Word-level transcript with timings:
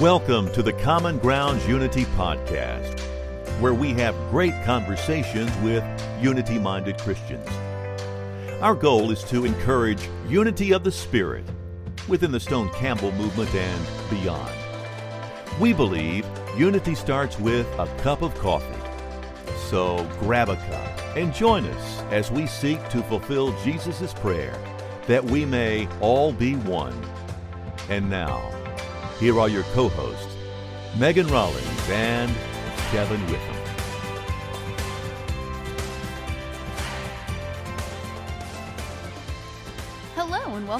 Welcome 0.00 0.52
to 0.52 0.62
the 0.62 0.74
Common 0.74 1.16
Grounds 1.16 1.66
Unity 1.66 2.04
Podcast, 2.04 3.00
where 3.60 3.72
we 3.72 3.94
have 3.94 4.14
great 4.30 4.52
conversations 4.62 5.50
with 5.62 5.82
unity 6.20 6.58
minded 6.58 6.98
Christians. 6.98 7.48
Our 8.60 8.74
goal 8.74 9.10
is 9.10 9.24
to 9.24 9.46
encourage 9.46 10.06
unity 10.28 10.72
of 10.72 10.84
the 10.84 10.92
Spirit 10.92 11.46
within 12.08 12.30
the 12.30 12.38
Stone 12.38 12.68
Campbell 12.74 13.10
movement 13.12 13.54
and 13.54 14.10
beyond. 14.10 14.52
We 15.58 15.72
believe 15.72 16.26
unity 16.58 16.94
starts 16.94 17.38
with 17.38 17.66
a 17.78 17.86
cup 18.02 18.20
of 18.20 18.34
coffee. 18.34 18.66
So 19.70 20.06
grab 20.20 20.50
a 20.50 20.56
cup 20.56 21.16
and 21.16 21.32
join 21.32 21.64
us 21.64 22.02
as 22.10 22.30
we 22.30 22.46
seek 22.46 22.86
to 22.90 23.02
fulfill 23.04 23.58
Jesus' 23.62 24.12
prayer 24.12 24.60
that 25.06 25.24
we 25.24 25.46
may 25.46 25.88
all 26.02 26.34
be 26.34 26.54
one. 26.54 27.02
And 27.88 28.10
now, 28.10 28.52
here 29.18 29.40
are 29.40 29.48
your 29.48 29.62
co 29.74 29.88
hosts, 29.88 30.36
Megan 30.98 31.26
Rollins 31.28 31.90
and 31.90 32.34
Kevin 32.90 33.20
Witham. 33.26 33.55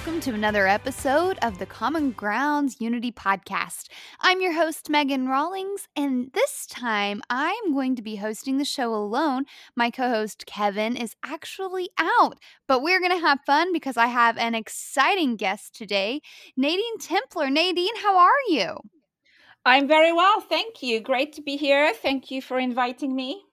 Welcome 0.06 0.20
to 0.20 0.34
another 0.34 0.68
episode 0.68 1.36
of 1.42 1.58
the 1.58 1.66
Common 1.66 2.12
Grounds 2.12 2.76
Unity 2.78 3.10
Podcast. 3.10 3.88
I'm 4.20 4.40
your 4.40 4.52
host, 4.52 4.88
Megan 4.88 5.26
Rawlings, 5.26 5.88
and 5.96 6.30
this 6.32 6.64
time 6.64 7.22
I'm 7.28 7.72
going 7.72 7.96
to 7.96 8.02
be 8.02 8.14
hosting 8.14 8.58
the 8.58 8.64
show 8.64 8.94
alone. 8.94 9.46
My 9.74 9.90
co 9.90 10.08
host, 10.08 10.46
Kevin, 10.46 10.96
is 10.96 11.16
actually 11.24 11.90
out, 11.98 12.38
but 12.68 12.82
we're 12.82 13.00
going 13.00 13.18
to 13.18 13.26
have 13.26 13.40
fun 13.44 13.72
because 13.72 13.96
I 13.96 14.06
have 14.06 14.38
an 14.38 14.54
exciting 14.54 15.34
guest 15.34 15.74
today, 15.74 16.20
Nadine 16.56 16.98
Templer. 16.98 17.50
Nadine, 17.50 17.96
how 17.96 18.16
are 18.16 18.30
you? 18.46 18.76
I'm 19.64 19.88
very 19.88 20.12
well, 20.12 20.40
thank 20.40 20.84
you. 20.84 21.00
Great 21.00 21.32
to 21.32 21.42
be 21.42 21.56
here. 21.56 21.92
Thank 21.92 22.30
you 22.30 22.40
for 22.40 22.60
inviting 22.60 23.16
me. 23.16 23.45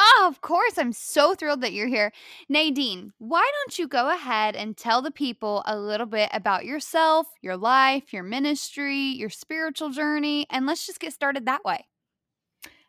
Oh, 0.00 0.26
of 0.30 0.40
course. 0.40 0.78
I'm 0.78 0.92
so 0.92 1.34
thrilled 1.34 1.60
that 1.62 1.72
you're 1.72 1.88
here. 1.88 2.12
Nadine, 2.48 3.12
why 3.18 3.50
don't 3.52 3.80
you 3.80 3.88
go 3.88 4.14
ahead 4.14 4.54
and 4.54 4.76
tell 4.76 5.02
the 5.02 5.10
people 5.10 5.64
a 5.66 5.76
little 5.76 6.06
bit 6.06 6.30
about 6.32 6.64
yourself, 6.64 7.26
your 7.42 7.56
life, 7.56 8.12
your 8.12 8.22
ministry, 8.22 8.96
your 8.96 9.28
spiritual 9.28 9.90
journey, 9.90 10.46
and 10.50 10.66
let's 10.66 10.86
just 10.86 11.00
get 11.00 11.12
started 11.12 11.46
that 11.46 11.64
way. 11.64 11.88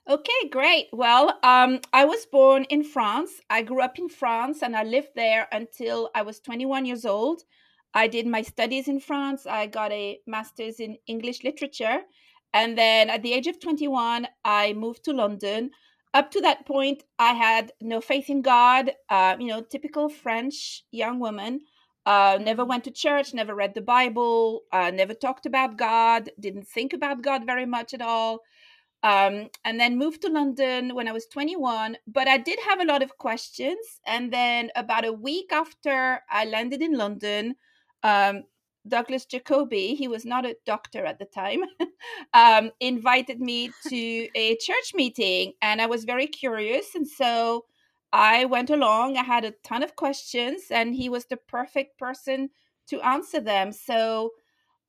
Okay, 0.08 0.50
great. 0.52 0.88
Well, 0.94 1.40
um, 1.42 1.80
I 1.92 2.06
was 2.06 2.28
born 2.28 2.66
in 2.66 2.84
France. 2.84 3.32
I 3.50 3.64
grew 3.64 3.82
up 3.82 3.98
in 3.98 4.08
France 4.08 4.62
and 4.62 4.76
I 4.76 4.84
lived 4.84 5.10
there 5.16 5.48
until 5.52 6.12
I 6.14 6.22
was 6.22 6.40
21 6.40 6.86
years 6.86 7.06
old. 7.06 7.42
I 7.96 8.08
did 8.08 8.28
my 8.28 8.44
studies 8.44 8.88
in 8.88 9.00
France. 9.00 9.48
I 9.48 9.66
got 9.66 9.92
a 9.92 10.20
master's 10.28 10.80
in 10.80 10.98
English 11.08 11.44
literature. 11.44 12.02
And 12.54 12.78
then 12.78 13.10
at 13.10 13.24
the 13.24 13.34
age 13.34 13.48
of 13.48 13.60
21, 13.60 14.28
I 14.46 14.74
moved 14.74 15.04
to 15.06 15.14
London 15.14 15.72
up 16.14 16.32
to 16.32 16.42
that 16.42 16.66
point, 16.66 17.04
I 17.18 17.34
had 17.34 17.72
no 17.82 18.02
faith 18.02 18.30
in 18.30 18.42
God. 18.42 18.92
Uh, 19.10 19.36
you 19.40 19.48
know, 19.48 19.62
typical 19.62 20.10
French 20.10 20.84
young 20.92 21.20
woman. 21.20 21.62
Uh, 22.06 22.40
never 22.42 22.66
went 22.66 22.84
to 22.86 22.92
church, 22.92 23.34
never 23.34 23.54
read 23.54 23.76
the 23.76 23.82
Bible, 23.82 24.64
uh, 24.72 24.90
never 24.90 25.14
talked 25.14 25.46
about 25.46 25.78
God, 25.78 26.32
didn't 26.40 26.68
think 26.68 26.94
about 26.94 27.22
God 27.22 27.46
very 27.46 27.68
much 27.68 27.94
at 27.94 28.02
all. 28.02 28.40
Um, 29.04 29.50
and 29.64 29.80
then 29.80 29.98
moved 29.98 30.22
to 30.24 30.30
London 30.30 30.96
when 30.96 31.08
I 31.08 31.12
was 31.12 31.28
21. 31.28 31.98
But 32.08 32.28
I 32.28 32.38
did 32.38 32.60
have 32.68 32.82
a 32.82 32.86
lot 32.86 33.04
of 33.04 33.18
questions. 33.18 34.02
And 34.08 34.34
then 34.34 34.72
about 34.76 35.06
a 35.06 35.14
week 35.14 35.52
after 35.52 36.22
I 36.30 36.46
landed 36.46 36.82
in 36.82 36.98
London, 36.98 37.56
um, 38.04 38.44
Douglas 38.90 39.26
Jacoby, 39.26 39.96
he 39.96 40.08
was 40.08 40.26
not 40.26 40.46
a 40.46 40.56
doctor 40.66 41.06
at 41.06 41.20
the 41.20 41.26
time, 41.26 41.62
um, 42.34 42.72
invited 42.80 43.40
me 43.40 43.72
to 43.88 44.28
a 44.36 44.58
church 44.58 44.94
meeting. 44.94 45.54
And 45.62 45.82
I 45.82 45.86
was 45.86 46.04
very 46.04 46.28
curious. 46.28 46.96
And 46.96 47.08
so 47.08 47.66
I 48.12 48.46
went 48.46 48.70
along. 48.70 49.18
I 49.18 49.24
had 49.24 49.46
a 49.46 49.54
ton 49.64 49.84
of 49.84 49.96
questions, 49.96 50.64
and 50.72 50.96
he 50.96 51.10
was 51.10 51.26
the 51.26 51.38
perfect 51.38 51.98
person 51.98 52.50
to 52.88 53.02
answer 53.02 53.40
them. 53.40 53.72
So 53.72 54.32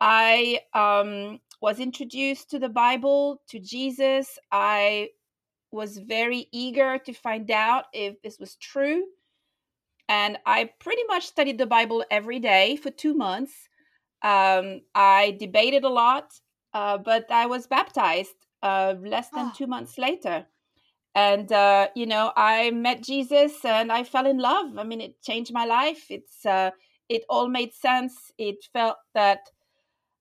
I 0.00 0.60
um, 0.72 1.40
was 1.60 1.78
introduced 1.78 2.50
to 2.50 2.58
the 2.58 2.68
Bible, 2.68 3.42
to 3.48 3.60
Jesus. 3.60 4.38
I 4.50 5.10
was 5.70 5.98
very 5.98 6.48
eager 6.52 6.98
to 6.98 7.12
find 7.12 7.50
out 7.50 7.84
if 7.92 8.20
this 8.22 8.38
was 8.38 8.56
true. 8.56 9.04
And 10.08 10.38
I 10.44 10.70
pretty 10.80 11.04
much 11.06 11.26
studied 11.26 11.58
the 11.58 11.66
Bible 11.66 12.04
every 12.10 12.40
day 12.40 12.76
for 12.76 12.90
two 12.90 13.14
months. 13.14 13.68
Um, 14.22 14.82
I 14.94 15.36
debated 15.38 15.84
a 15.84 15.88
lot, 15.88 16.32
uh, 16.74 16.98
but 16.98 17.30
I 17.30 17.46
was 17.46 17.66
baptized 17.66 18.34
uh, 18.62 18.94
less 19.00 19.30
than 19.30 19.46
oh. 19.46 19.52
two 19.56 19.66
months 19.66 19.98
later. 19.98 20.46
And, 21.14 21.50
uh, 21.50 21.88
you 21.96 22.06
know, 22.06 22.32
I 22.36 22.70
met 22.70 23.02
Jesus 23.02 23.64
and 23.64 23.90
I 23.90 24.04
fell 24.04 24.26
in 24.26 24.38
love. 24.38 24.78
I 24.78 24.84
mean, 24.84 25.00
it 25.00 25.20
changed 25.22 25.52
my 25.52 25.64
life. 25.64 26.06
It's, 26.08 26.46
uh, 26.46 26.70
it 27.08 27.24
all 27.28 27.48
made 27.48 27.74
sense. 27.74 28.30
It 28.38 28.64
felt 28.72 28.96
that 29.14 29.50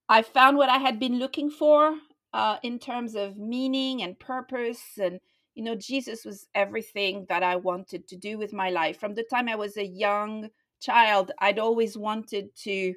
I 0.07 0.23
found 0.23 0.57
what 0.57 0.69
I 0.69 0.77
had 0.77 0.99
been 0.99 1.19
looking 1.19 1.51
for 1.51 1.95
uh, 2.33 2.57
in 2.63 2.79
terms 2.79 3.15
of 3.15 3.38
meaning 3.38 4.01
and 4.01 4.17
purpose. 4.17 4.81
And, 4.99 5.19
you 5.53 5.63
know, 5.63 5.75
Jesus 5.75 6.25
was 6.25 6.47
everything 6.55 7.27
that 7.29 7.43
I 7.43 7.57
wanted 7.57 8.07
to 8.07 8.15
do 8.15 8.39
with 8.39 8.53
my 8.53 8.71
life. 8.71 8.99
From 8.99 9.13
the 9.13 9.25
time 9.29 9.47
I 9.47 9.55
was 9.55 9.77
a 9.77 9.85
young 9.85 10.49
child, 10.79 11.31
I'd 11.39 11.59
always 11.59 11.95
wanted 11.97 12.55
to 12.63 12.95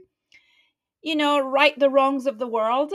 you 1.02 1.16
know 1.16 1.40
right 1.40 1.78
the 1.78 1.90
wrongs 1.90 2.26
of 2.26 2.38
the 2.38 2.46
world 2.46 2.92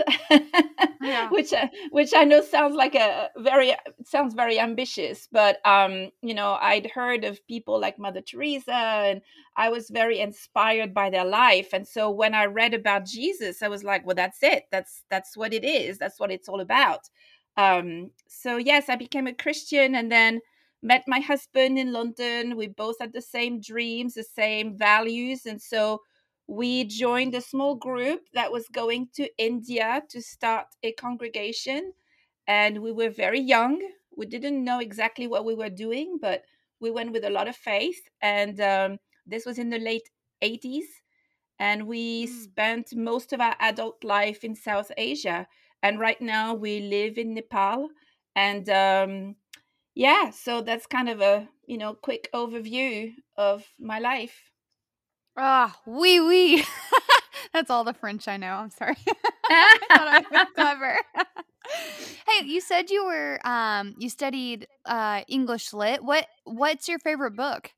yeah. 1.01 1.29
which 1.31 1.53
uh, 1.53 1.67
which 1.91 2.13
i 2.15 2.23
know 2.23 2.41
sounds 2.41 2.75
like 2.75 2.95
a 2.95 3.29
very 3.37 3.75
sounds 4.05 4.33
very 4.33 4.59
ambitious 4.59 5.27
but 5.31 5.57
um 5.65 6.09
you 6.21 6.33
know 6.33 6.57
i'd 6.61 6.89
heard 6.89 7.23
of 7.23 7.45
people 7.47 7.79
like 7.79 7.99
mother 7.99 8.21
teresa 8.21 8.73
and 8.73 9.21
i 9.55 9.69
was 9.69 9.89
very 9.89 10.19
inspired 10.19 10.93
by 10.93 11.09
their 11.09 11.25
life 11.25 11.69
and 11.73 11.87
so 11.87 12.09
when 12.09 12.33
i 12.33 12.45
read 12.45 12.73
about 12.73 13.05
jesus 13.05 13.61
i 13.61 13.67
was 13.67 13.83
like 13.83 14.05
well 14.05 14.15
that's 14.15 14.41
it. 14.41 14.65
That's 14.71 15.03
that's 15.09 15.37
what 15.37 15.53
it 15.53 15.63
is. 15.63 15.97
That's 15.97 16.19
what 16.19 16.31
it's 16.31 16.49
all 16.49 16.59
about. 16.59 17.09
Um 17.55 18.11
so 18.27 18.57
yes 18.57 18.89
i 18.89 18.95
became 18.95 19.27
a 19.27 19.33
christian 19.33 19.95
and 19.95 20.11
then 20.11 20.41
met 20.81 21.03
my 21.07 21.19
husband 21.19 21.77
in 21.77 21.91
london. 21.93 22.55
We 22.55 22.67
both 22.67 22.95
had 22.99 23.13
the 23.13 23.21
same 23.21 23.59
dreams 23.59 24.13
the 24.13 24.23
same 24.23 24.77
values 24.77 25.45
and 25.45 25.61
so 25.61 26.01
we 26.47 26.85
joined 26.85 27.35
a 27.35 27.41
small 27.41 27.75
group 27.75 28.21
that 28.33 28.51
was 28.51 28.67
going 28.69 29.09
to 29.15 29.29
India 29.37 30.01
to 30.09 30.21
start 30.21 30.67
a 30.81 30.93
congregation. 30.93 31.91
And 32.47 32.81
we 32.81 32.93
were 32.93 33.09
very 33.09 33.41
young. 33.41 33.81
We 34.15 34.25
didn't 34.25 34.63
know 34.63 34.79
exactly 34.79 35.27
what 35.27 35.45
we 35.45 35.53
were 35.53 35.69
doing, 35.69 36.17
but 36.21 36.43
we 36.79 36.89
went 36.89 37.11
with 37.11 37.25
a 37.25 37.29
lot 37.29 37.49
of 37.49 37.55
faith. 37.55 37.99
And 38.21 38.59
um, 38.61 38.97
this 39.25 39.45
was 39.45 39.59
in 39.59 39.69
the 39.69 39.79
late 39.79 40.09
80s. 40.41 40.85
And 41.59 41.85
we 41.85 42.25
mm. 42.25 42.29
spent 42.29 42.95
most 42.95 43.33
of 43.33 43.41
our 43.41 43.55
adult 43.59 44.03
life 44.03 44.43
in 44.45 44.55
South 44.55 44.91
Asia. 44.97 45.47
And 45.83 45.99
right 45.99 46.21
now 46.21 46.53
we 46.53 46.79
live 46.79 47.17
in 47.17 47.33
Nepal. 47.33 47.89
And 48.35 48.69
um, 48.69 49.35
yeah, 49.95 50.29
so 50.29 50.61
that's 50.61 50.85
kind 50.85 51.09
of 51.09 51.21
a 51.21 51.49
you 51.65 51.77
know 51.77 51.93
quick 51.93 52.29
overview 52.33 53.13
of 53.35 53.65
my 53.79 53.99
life. 53.99 54.51
Ah, 55.37 55.79
oui, 55.85 56.19
oui. 56.19 56.63
That's 57.53 57.69
all 57.69 57.83
the 57.83 57.93
French 57.93 58.27
I 58.27 58.37
know. 58.37 58.53
I'm 58.53 58.71
sorry. 58.71 58.97
I 59.49 59.77
thought 59.89 60.07
I 60.07 60.25
was 60.31 60.47
clever. 60.55 60.97
hey, 62.27 62.45
you 62.45 62.59
said 62.59 62.89
you 62.89 63.05
were 63.05 63.39
um 63.47 63.95
you 63.99 64.09
studied 64.09 64.67
uh 64.85 65.21
English 65.27 65.73
lit. 65.73 66.03
What 66.03 66.25
what's 66.43 66.87
your 66.87 66.99
favorite 66.99 67.35
book? 67.35 67.71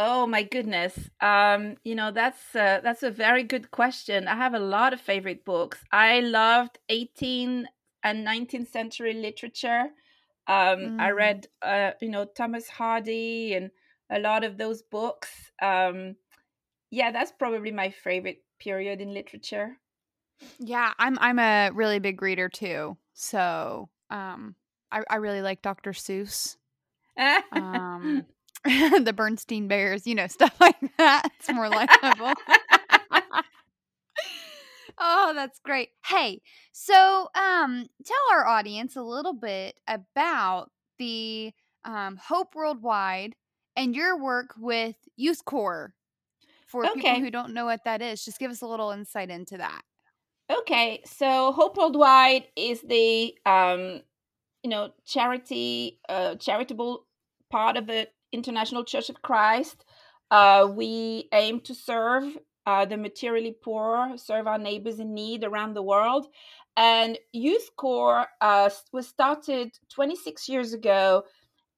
Oh 0.00 0.28
my 0.28 0.44
goodness. 0.44 1.10
Um, 1.20 1.74
you 1.82 1.96
know, 1.96 2.12
that's 2.12 2.54
uh, 2.54 2.80
that's 2.84 3.02
a 3.02 3.10
very 3.10 3.42
good 3.42 3.72
question. 3.72 4.28
I 4.28 4.36
have 4.36 4.54
a 4.54 4.60
lot 4.60 4.92
of 4.92 5.00
favorite 5.00 5.44
books. 5.44 5.78
I 5.90 6.20
loved 6.20 6.78
18 6.88 7.66
and 8.04 8.26
19th 8.26 8.70
century 8.70 9.14
literature. 9.14 9.90
Um, 10.46 10.78
mm. 10.78 11.00
I 11.00 11.10
read 11.10 11.48
uh, 11.62 11.90
you 12.00 12.10
know, 12.10 12.26
Thomas 12.26 12.68
Hardy 12.68 13.54
and 13.54 13.70
a 14.08 14.20
lot 14.20 14.44
of 14.44 14.56
those 14.56 14.82
books. 14.82 15.30
Um, 15.60 16.14
yeah, 16.90 17.10
that's 17.10 17.32
probably 17.32 17.70
my 17.70 17.90
favorite 17.90 18.42
period 18.58 19.00
in 19.00 19.14
literature. 19.14 19.76
Yeah, 20.58 20.92
I'm 20.98 21.18
I'm 21.18 21.38
a 21.38 21.70
really 21.72 21.98
big 21.98 22.22
reader 22.22 22.48
too. 22.48 22.96
So, 23.14 23.88
um 24.10 24.54
I 24.90 25.02
I 25.10 25.16
really 25.16 25.42
like 25.42 25.62
Dr. 25.62 25.92
Seuss. 25.92 26.56
um 27.52 28.24
the 28.64 29.12
Bernstein 29.14 29.68
Bears, 29.68 30.06
you 30.06 30.14
know, 30.14 30.26
stuff 30.28 30.54
like 30.60 30.76
that. 30.98 31.30
It's 31.38 31.52
more 31.52 31.68
likable. 31.68 32.32
oh, 34.98 35.32
that's 35.34 35.60
great. 35.60 35.90
Hey, 36.04 36.42
so 36.72 37.28
um 37.34 37.86
tell 38.04 38.16
our 38.32 38.46
audience 38.46 38.96
a 38.96 39.02
little 39.02 39.34
bit 39.34 39.76
about 39.86 40.70
the 40.98 41.52
um, 41.84 42.16
Hope 42.16 42.54
Worldwide 42.54 43.34
and 43.76 43.94
your 43.94 44.20
work 44.20 44.54
with 44.58 44.96
Youth 45.16 45.44
Corps 45.44 45.94
for 46.68 46.86
okay. 46.86 47.00
people 47.00 47.20
who 47.20 47.30
don't 47.30 47.52
know 47.52 47.64
what 47.64 47.80
that 47.84 48.00
is 48.00 48.24
just 48.24 48.38
give 48.38 48.50
us 48.50 48.62
a 48.62 48.66
little 48.66 48.92
insight 48.92 49.30
into 49.30 49.56
that 49.56 49.82
Okay, 50.50 51.02
so 51.04 51.52
Hope 51.52 51.76
Worldwide 51.76 52.44
is 52.56 52.80
the 52.80 53.36
um, 53.44 54.00
you 54.62 54.70
know 54.70 54.92
charity 55.04 56.00
uh, 56.08 56.36
charitable 56.36 57.04
part 57.50 57.76
of 57.76 57.86
the 57.86 58.08
International 58.32 58.82
Church 58.82 59.10
of 59.10 59.20
Christ. 59.20 59.84
Uh, 60.30 60.66
we 60.70 61.28
aim 61.34 61.60
to 61.60 61.74
serve 61.74 62.38
uh, 62.64 62.86
the 62.86 62.96
materially 62.96 63.56
poor, 63.62 64.14
serve 64.16 64.46
our 64.46 64.58
neighbors 64.58 65.00
in 65.00 65.12
need 65.12 65.44
around 65.44 65.74
the 65.74 65.82
world. 65.82 66.28
And 66.78 67.18
Youth 67.32 67.70
Corps 67.76 68.26
uh, 68.40 68.70
was 68.92 69.06
started 69.06 69.78
26 69.90 70.48
years 70.48 70.72
ago. 70.72 71.24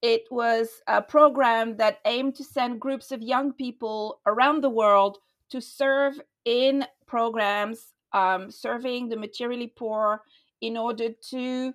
It 0.02 0.25
was 0.31 0.82
a 0.87 1.02
program 1.02 1.76
that 1.76 2.00
aimed 2.05 2.37
to 2.37 2.44
send 2.44 2.81
groups 2.81 3.12
of 3.12 3.23
young 3.23 3.52
people 3.52 4.20
around 4.26 4.62
the 4.62 4.70
world 4.70 5.19
to 5.50 5.61
serve 5.61 6.20
in 6.44 6.87
programs 7.06 7.93
um, 8.12 8.50
serving 8.50 9.08
the 9.08 9.17
materially 9.17 9.69
poor 9.69 10.23
in 10.61 10.76
order 10.76 11.11
to 11.31 11.73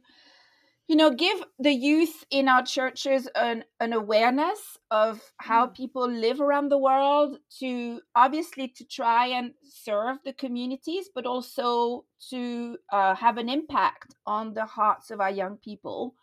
you 0.88 0.95
know 0.95 1.10
give 1.10 1.44
the 1.60 1.72
youth 1.72 2.25
in 2.30 2.48
our 2.48 2.63
churches 2.63 3.27
an, 3.36 3.63
an 3.80 3.94
awareness 3.94 4.78
of 4.92 5.21
how 5.38 5.66
mm. 5.66 5.75
people 5.75 6.07
live 6.07 6.39
around 6.39 6.69
the 6.69 6.78
world 6.78 7.38
to 7.60 8.01
obviously 8.16 8.68
to 8.68 8.86
try 8.86 9.28
and 9.28 9.54
serve 9.63 10.18
the 10.24 10.33
communities 10.33 11.10
but 11.13 11.25
also 11.25 12.06
to 12.30 12.78
uh, 12.92 13.16
have 13.16 13.38
an 13.38 13.50
impact 13.50 14.16
on 14.28 14.54
the 14.54 14.66
hearts 14.66 15.10
of 15.10 15.19
our 15.19 15.31
young 15.31 15.57
people 15.57 16.13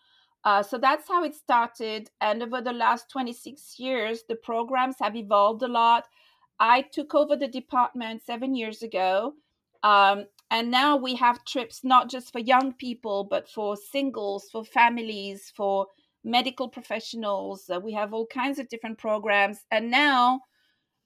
uh, 0.44 0.62
so 0.62 0.78
that's 0.78 1.08
how 1.08 1.22
it 1.24 1.34
started 1.34 2.10
and 2.20 2.42
over 2.42 2.60
the 2.60 2.72
last 2.72 3.10
26 3.10 3.78
years 3.78 4.22
the 4.28 4.36
programs 4.36 4.96
have 5.00 5.16
evolved 5.16 5.62
a 5.62 5.68
lot 5.68 6.04
i 6.58 6.82
took 6.82 7.14
over 7.14 7.36
the 7.36 7.48
department 7.48 8.22
seven 8.22 8.54
years 8.54 8.82
ago 8.82 9.34
um, 9.82 10.26
and 10.50 10.70
now 10.70 10.96
we 10.96 11.14
have 11.16 11.44
trips 11.44 11.82
not 11.82 12.10
just 12.10 12.30
for 12.30 12.38
young 12.38 12.74
people, 12.74 13.24
but 13.24 13.48
for 13.48 13.76
singles, 13.76 14.48
for 14.52 14.64
families, 14.64 15.50
for 15.56 15.86
medical 16.24 16.68
professionals. 16.68 17.70
Uh, 17.72 17.80
we 17.80 17.92
have 17.94 18.12
all 18.12 18.26
kinds 18.26 18.58
of 18.58 18.68
different 18.68 18.98
programs. 18.98 19.60
And 19.70 19.90
now 19.90 20.40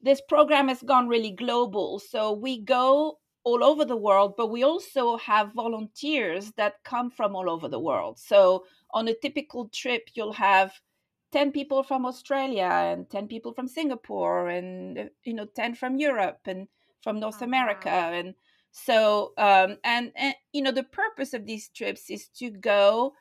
this 0.01 0.21
program 0.29 0.69
has 0.69 0.83
gone 0.83 1.09
really 1.09 1.31
global. 1.31 2.01
So 2.01 2.33
we 2.33 2.61
go 2.61 3.19
all 3.45 3.63
over 3.63 3.85
the 3.85 3.97
world, 3.97 4.35
but 4.37 4.49
we 4.49 4.65
also 4.65 5.17
have 5.19 5.53
volunteers 5.55 6.53
that 6.57 6.83
come 6.85 7.11
from 7.11 7.37
all 7.37 7.49
over 7.49 7.69
the 7.69 7.79
world. 7.79 8.19
So 8.19 8.65
on 8.93 9.09
a 9.09 9.15
typical 9.15 9.69
trip, 9.69 10.09
you'll 10.15 10.33
have 10.33 10.73
10 11.33 11.53
people 11.53 11.83
from 11.83 12.07
Australia 12.07 12.65
and 12.65 13.11
10 13.11 13.29
people 13.29 13.53
from 13.53 13.69
Singapore 13.69 14.49
and 14.49 15.11
you 15.25 15.35
know 15.35 15.45
10 15.45 15.75
from 15.75 15.97
Europe 15.97 16.41
and 16.47 16.69
from 17.03 17.21
North 17.21 17.43
oh, 17.43 17.45
America 17.45 17.91
wow. 17.91 18.13
and 18.13 18.35
so 18.71 19.33
um, 19.37 19.77
and, 19.85 20.13
and 20.17 20.35
you 20.53 20.63
know 20.63 20.71
the 20.71 20.83
purpose 20.83 21.35
of 21.35 21.47
these 21.47 21.69
trips 21.69 22.11
is 22.11 22.29
to 22.39 22.51
go 22.51 23.13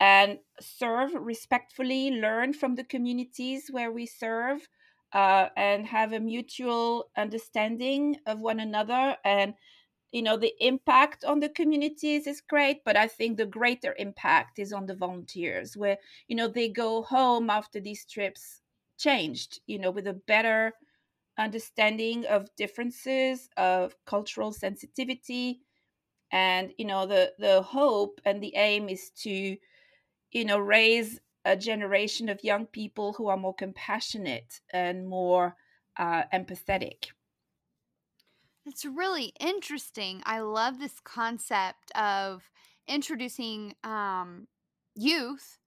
and 0.00 0.38
serve 0.60 1.12
respectfully 1.14 2.10
learn 2.10 2.52
from 2.52 2.74
the 2.74 2.84
communities 2.84 3.68
where 3.70 3.92
we 3.92 4.06
serve 4.06 4.68
uh, 5.12 5.48
and 5.56 5.86
have 5.86 6.12
a 6.12 6.20
mutual 6.20 7.10
understanding 7.16 8.16
of 8.26 8.40
one 8.40 8.58
another 8.58 9.16
and 9.24 9.54
you 10.12 10.22
know 10.22 10.36
the 10.36 10.54
impact 10.60 11.24
on 11.24 11.40
the 11.40 11.48
communities 11.48 12.26
is 12.26 12.40
great 12.40 12.84
but 12.84 12.96
i 12.96 13.08
think 13.08 13.36
the 13.36 13.46
greater 13.46 13.94
impact 13.98 14.58
is 14.58 14.72
on 14.72 14.86
the 14.86 14.94
volunteers 14.94 15.76
where 15.76 15.98
you 16.28 16.36
know 16.36 16.48
they 16.48 16.68
go 16.68 17.02
home 17.02 17.50
after 17.50 17.80
these 17.80 18.04
trips 18.04 18.60
changed 18.98 19.60
you 19.66 19.78
know 19.78 19.90
with 19.90 20.06
a 20.06 20.20
better 20.26 20.72
understanding 21.38 22.26
of 22.26 22.54
differences 22.56 23.48
of 23.56 23.96
cultural 24.04 24.52
sensitivity 24.52 25.60
and 26.30 26.72
you 26.78 26.84
know 26.84 27.06
the 27.06 27.32
the 27.38 27.62
hope 27.62 28.20
and 28.24 28.42
the 28.42 28.54
aim 28.56 28.88
is 28.88 29.10
to 29.10 29.56
you 30.32 30.44
know 30.44 30.58
raise 30.58 31.18
a 31.44 31.56
generation 31.56 32.28
of 32.28 32.44
young 32.44 32.66
people 32.66 33.12
who 33.14 33.28
are 33.28 33.36
more 33.36 33.54
compassionate 33.54 34.60
and 34.72 35.08
more 35.08 35.56
uh, 35.98 36.22
empathetic 36.32 37.06
it's 38.66 38.84
really 38.84 39.32
interesting 39.40 40.22
i 40.24 40.40
love 40.40 40.78
this 40.78 41.00
concept 41.04 41.90
of 41.94 42.42
introducing 42.88 43.74
um, 43.84 44.46
youth 44.94 45.58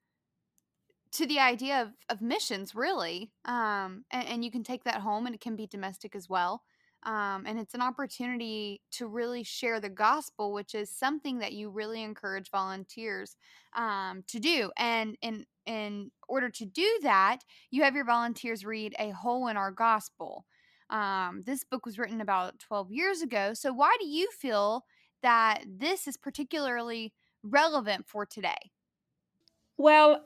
to 1.11 1.25
the 1.25 1.39
idea 1.39 1.81
of, 1.81 1.89
of 2.09 2.21
missions 2.21 2.75
really 2.75 3.31
um, 3.45 4.03
and, 4.11 4.27
and, 4.27 4.45
you 4.45 4.51
can 4.51 4.63
take 4.63 4.83
that 4.83 5.01
home 5.01 5.25
and 5.25 5.35
it 5.35 5.41
can 5.41 5.55
be 5.55 5.67
domestic 5.67 6.15
as 6.15 6.29
well 6.29 6.61
um, 7.03 7.45
and 7.45 7.59
it's 7.59 7.75
an 7.75 7.81
opportunity 7.81 8.81
to 8.91 9.07
really 9.07 9.43
share 9.43 9.79
the 9.79 9.89
gospel 9.89 10.53
which 10.53 10.75
is 10.75 10.89
something 10.89 11.39
that 11.39 11.53
you 11.53 11.69
really 11.69 12.03
encourage 12.03 12.51
volunteers 12.51 13.35
um, 13.75 14.23
to 14.27 14.39
do 14.39 14.71
and 14.77 15.17
in 15.21 15.45
in 15.65 16.11
order 16.27 16.49
to 16.49 16.65
do 16.65 16.99
that 17.01 17.39
you 17.71 17.83
have 17.83 17.95
your 17.95 18.05
volunteers 18.05 18.65
read 18.65 18.93
a 18.99 19.09
hole 19.11 19.47
in 19.47 19.57
our 19.57 19.71
gospel 19.71 20.45
um, 20.89 21.41
this 21.45 21.63
book 21.63 21.85
was 21.85 21.97
written 21.97 22.21
about 22.21 22.59
12 22.59 22.91
years 22.91 23.21
ago 23.21 23.53
so 23.53 23.73
why 23.73 23.95
do 23.99 24.07
you 24.07 24.29
feel 24.31 24.85
that 25.21 25.63
this 25.67 26.07
is 26.07 26.17
particularly 26.17 27.13
relevant 27.43 28.05
for 28.07 28.25
today 28.25 28.71
well 29.77 30.25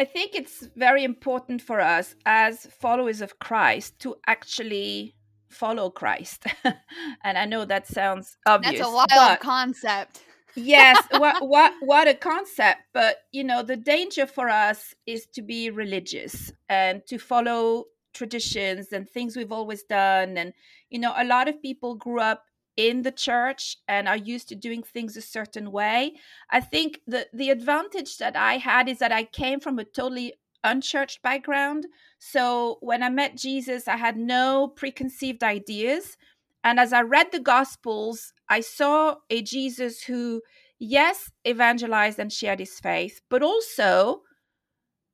I 0.00 0.04
think 0.04 0.34
it's 0.34 0.66
very 0.76 1.04
important 1.04 1.60
for 1.60 1.78
us 1.78 2.14
as 2.24 2.64
followers 2.80 3.20
of 3.20 3.38
Christ 3.38 3.98
to 3.98 4.16
actually 4.26 5.14
follow 5.50 5.90
Christ. 5.90 6.46
and 7.24 7.36
I 7.36 7.44
know 7.44 7.66
that 7.66 7.86
sounds 7.86 8.38
obvious. 8.46 8.78
That's 8.78 8.90
a 8.90 8.94
wild 8.94 9.40
concept. 9.40 10.22
yes, 10.54 10.96
what 11.18 11.36
what 11.46 11.74
what 11.80 12.08
a 12.08 12.14
concept, 12.14 12.80
but 12.94 13.18
you 13.30 13.44
know, 13.44 13.62
the 13.62 13.76
danger 13.76 14.26
for 14.26 14.48
us 14.48 14.94
is 15.06 15.26
to 15.34 15.42
be 15.42 15.68
religious 15.68 16.50
and 16.70 17.06
to 17.06 17.18
follow 17.18 17.84
traditions 18.12 18.92
and 18.92 19.08
things 19.08 19.36
we've 19.36 19.52
always 19.52 19.82
done 19.82 20.36
and 20.36 20.52
you 20.90 20.98
know, 20.98 21.14
a 21.16 21.24
lot 21.24 21.48
of 21.48 21.62
people 21.62 21.94
grew 21.94 22.20
up 22.20 22.44
in 22.76 23.02
the 23.02 23.12
church 23.12 23.76
and 23.88 24.08
are 24.08 24.16
used 24.16 24.48
to 24.48 24.54
doing 24.54 24.82
things 24.82 25.16
a 25.16 25.22
certain 25.22 25.70
way. 25.70 26.14
I 26.50 26.60
think 26.60 27.00
the 27.06 27.28
the 27.32 27.50
advantage 27.50 28.18
that 28.18 28.36
I 28.36 28.58
had 28.58 28.88
is 28.88 28.98
that 28.98 29.12
I 29.12 29.24
came 29.24 29.60
from 29.60 29.78
a 29.78 29.84
totally 29.84 30.34
unchurched 30.64 31.22
background. 31.22 31.86
So 32.18 32.78
when 32.80 33.02
I 33.02 33.10
met 33.10 33.36
Jesus, 33.36 33.88
I 33.88 33.96
had 33.96 34.16
no 34.16 34.68
preconceived 34.68 35.42
ideas. 35.42 36.16
And 36.62 36.78
as 36.78 36.92
I 36.92 37.02
read 37.02 37.32
the 37.32 37.40
Gospels, 37.40 38.32
I 38.48 38.60
saw 38.60 39.16
a 39.30 39.40
Jesus 39.40 40.02
who, 40.02 40.42
yes, 40.78 41.30
evangelized 41.46 42.18
and 42.18 42.32
shared 42.32 42.60
his 42.60 42.78
faith, 42.78 43.20
but 43.30 43.42
also 43.42 44.22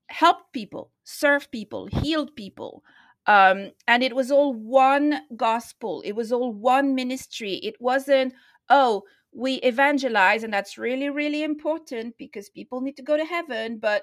helped 0.08 0.52
people, 0.52 0.90
served 1.06 1.50
people, 1.50 1.86
healed 1.86 2.34
people, 2.36 2.82
um, 3.26 3.70
and 3.88 4.02
it 4.02 4.14
was 4.14 4.30
all 4.30 4.52
one 4.52 5.22
gospel. 5.36 6.02
It 6.04 6.12
was 6.12 6.32
all 6.32 6.52
one 6.52 6.94
ministry. 6.94 7.54
It 7.54 7.76
wasn't 7.80 8.34
oh 8.68 9.02
we 9.32 9.54
evangelize 9.56 10.42
and 10.42 10.52
that's 10.52 10.78
really 10.78 11.10
really 11.10 11.42
important 11.42 12.16
because 12.18 12.48
people 12.48 12.80
need 12.80 12.96
to 12.96 13.02
go 13.02 13.16
to 13.16 13.24
heaven 13.24 13.78
but 13.78 14.02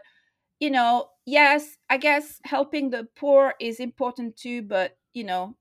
you 0.60 0.70
know 0.70 1.08
yes 1.26 1.76
i 1.90 1.98
guess 1.98 2.40
helping 2.46 2.90
the 2.90 3.06
poor 3.16 3.54
is 3.60 3.80
important 3.80 4.38
too 4.38 4.62
but 4.62 4.96
you 5.14 5.24
know 5.24 5.56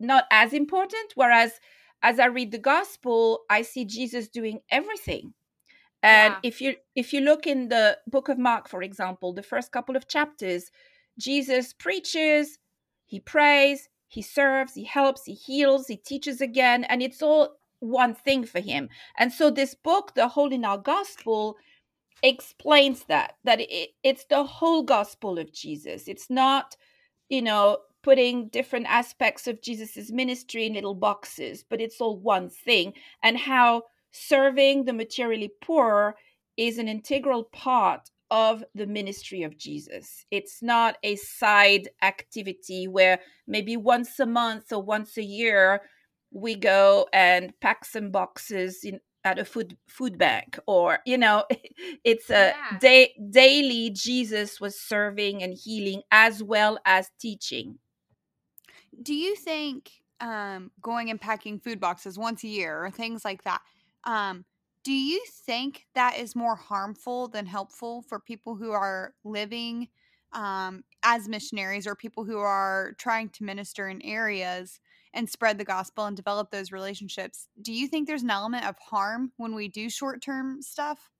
not 0.00 0.24
as 0.32 0.52
important. 0.52 1.12
Whereas 1.14 1.52
as 2.02 2.18
i 2.18 2.26
read 2.26 2.50
the 2.50 2.58
gospel 2.58 3.42
i 3.48 3.62
see 3.62 3.84
jesus 3.84 4.28
doing 4.28 4.60
everything 4.70 5.32
and 6.02 6.34
yeah. 6.34 6.38
if 6.42 6.60
you 6.60 6.74
if 6.96 7.12
you 7.12 7.20
look 7.20 7.46
in 7.46 7.68
the 7.68 7.98
book 8.06 8.28
of 8.28 8.38
mark 8.38 8.68
for 8.68 8.82
example 8.82 9.32
the 9.32 9.42
first 9.42 9.72
couple 9.72 9.96
of 9.96 10.08
chapters 10.08 10.70
jesus 11.18 11.72
preaches 11.72 12.58
he 13.12 13.20
prays, 13.20 13.90
he 14.08 14.22
serves, 14.22 14.72
he 14.72 14.84
helps, 14.84 15.26
he 15.26 15.34
heals, 15.34 15.86
he 15.86 15.98
teaches 15.98 16.40
again, 16.40 16.84
and 16.84 17.02
it's 17.02 17.20
all 17.20 17.56
one 17.80 18.14
thing 18.14 18.46
for 18.46 18.58
him. 18.60 18.88
And 19.18 19.30
so 19.30 19.50
this 19.50 19.74
book, 19.74 20.14
The 20.14 20.28
Hole 20.28 20.50
in 20.50 20.64
Our 20.64 20.78
Gospel, 20.78 21.56
explains 22.22 23.04
that 23.04 23.34
that 23.44 23.60
it, 23.60 23.90
it's 24.02 24.24
the 24.24 24.44
whole 24.44 24.82
gospel 24.82 25.38
of 25.38 25.52
Jesus. 25.52 26.08
It's 26.08 26.30
not, 26.30 26.74
you 27.28 27.42
know, 27.42 27.80
putting 28.02 28.48
different 28.48 28.86
aspects 28.88 29.46
of 29.46 29.60
Jesus's 29.60 30.10
ministry 30.10 30.64
in 30.64 30.72
little 30.72 30.94
boxes, 30.94 31.62
but 31.68 31.82
it's 31.82 32.00
all 32.00 32.16
one 32.18 32.48
thing 32.48 32.94
and 33.22 33.36
how 33.36 33.82
serving 34.12 34.84
the 34.84 34.92
materially 34.92 35.50
poor 35.62 36.14
is 36.56 36.78
an 36.78 36.88
integral 36.88 37.44
part 37.44 38.10
of 38.30 38.64
the 38.74 38.86
ministry 38.86 39.42
of 39.42 39.58
Jesus. 39.58 40.24
It's 40.30 40.62
not 40.62 40.96
a 41.02 41.16
side 41.16 41.88
activity 42.02 42.88
where 42.88 43.20
maybe 43.46 43.76
once 43.76 44.18
a 44.20 44.26
month 44.26 44.72
or 44.72 44.82
once 44.82 45.16
a 45.16 45.22
year 45.22 45.82
we 46.30 46.54
go 46.54 47.08
and 47.12 47.52
pack 47.60 47.84
some 47.84 48.10
boxes 48.10 48.84
in, 48.84 49.00
at 49.24 49.38
a 49.38 49.44
food 49.44 49.76
food 49.86 50.18
bank 50.18 50.58
or 50.66 50.98
you 51.06 51.16
know 51.16 51.44
it's 52.04 52.28
a 52.30 52.54
yeah. 52.56 52.78
day 52.80 53.14
daily 53.30 53.90
Jesus 53.90 54.60
was 54.60 54.80
serving 54.80 55.42
and 55.42 55.54
healing 55.54 56.02
as 56.10 56.42
well 56.42 56.78
as 56.86 57.10
teaching. 57.20 57.78
Do 59.02 59.14
you 59.14 59.36
think 59.36 59.90
um, 60.22 60.70
going 60.80 61.10
and 61.10 61.20
packing 61.20 61.58
food 61.58 61.80
boxes 61.80 62.16
once 62.16 62.44
a 62.44 62.48
year 62.48 62.84
or 62.84 62.90
things 62.90 63.24
like 63.24 63.42
that. 63.42 63.60
Um, 64.04 64.44
do 64.84 64.92
you 64.92 65.22
think 65.46 65.86
that 65.94 66.18
is 66.18 66.34
more 66.34 66.56
harmful 66.56 67.28
than 67.28 67.46
helpful 67.46 68.02
for 68.02 68.18
people 68.18 68.56
who 68.56 68.72
are 68.72 69.14
living 69.24 69.88
um, 70.32 70.82
as 71.04 71.28
missionaries 71.28 71.86
or 71.86 71.94
people 71.94 72.24
who 72.24 72.38
are 72.38 72.94
trying 72.98 73.28
to 73.30 73.44
minister 73.44 73.88
in 73.88 74.02
areas 74.02 74.80
and 75.14 75.28
spread 75.28 75.58
the 75.58 75.64
gospel 75.64 76.06
and 76.06 76.16
develop 76.16 76.50
those 76.50 76.72
relationships? 76.72 77.48
Do 77.60 77.72
you 77.72 77.86
think 77.86 78.06
there's 78.06 78.22
an 78.22 78.30
element 78.30 78.66
of 78.66 78.76
harm 78.78 79.32
when 79.36 79.54
we 79.54 79.68
do 79.68 79.88
short 79.88 80.22
term 80.22 80.62
stuff? 80.62 81.10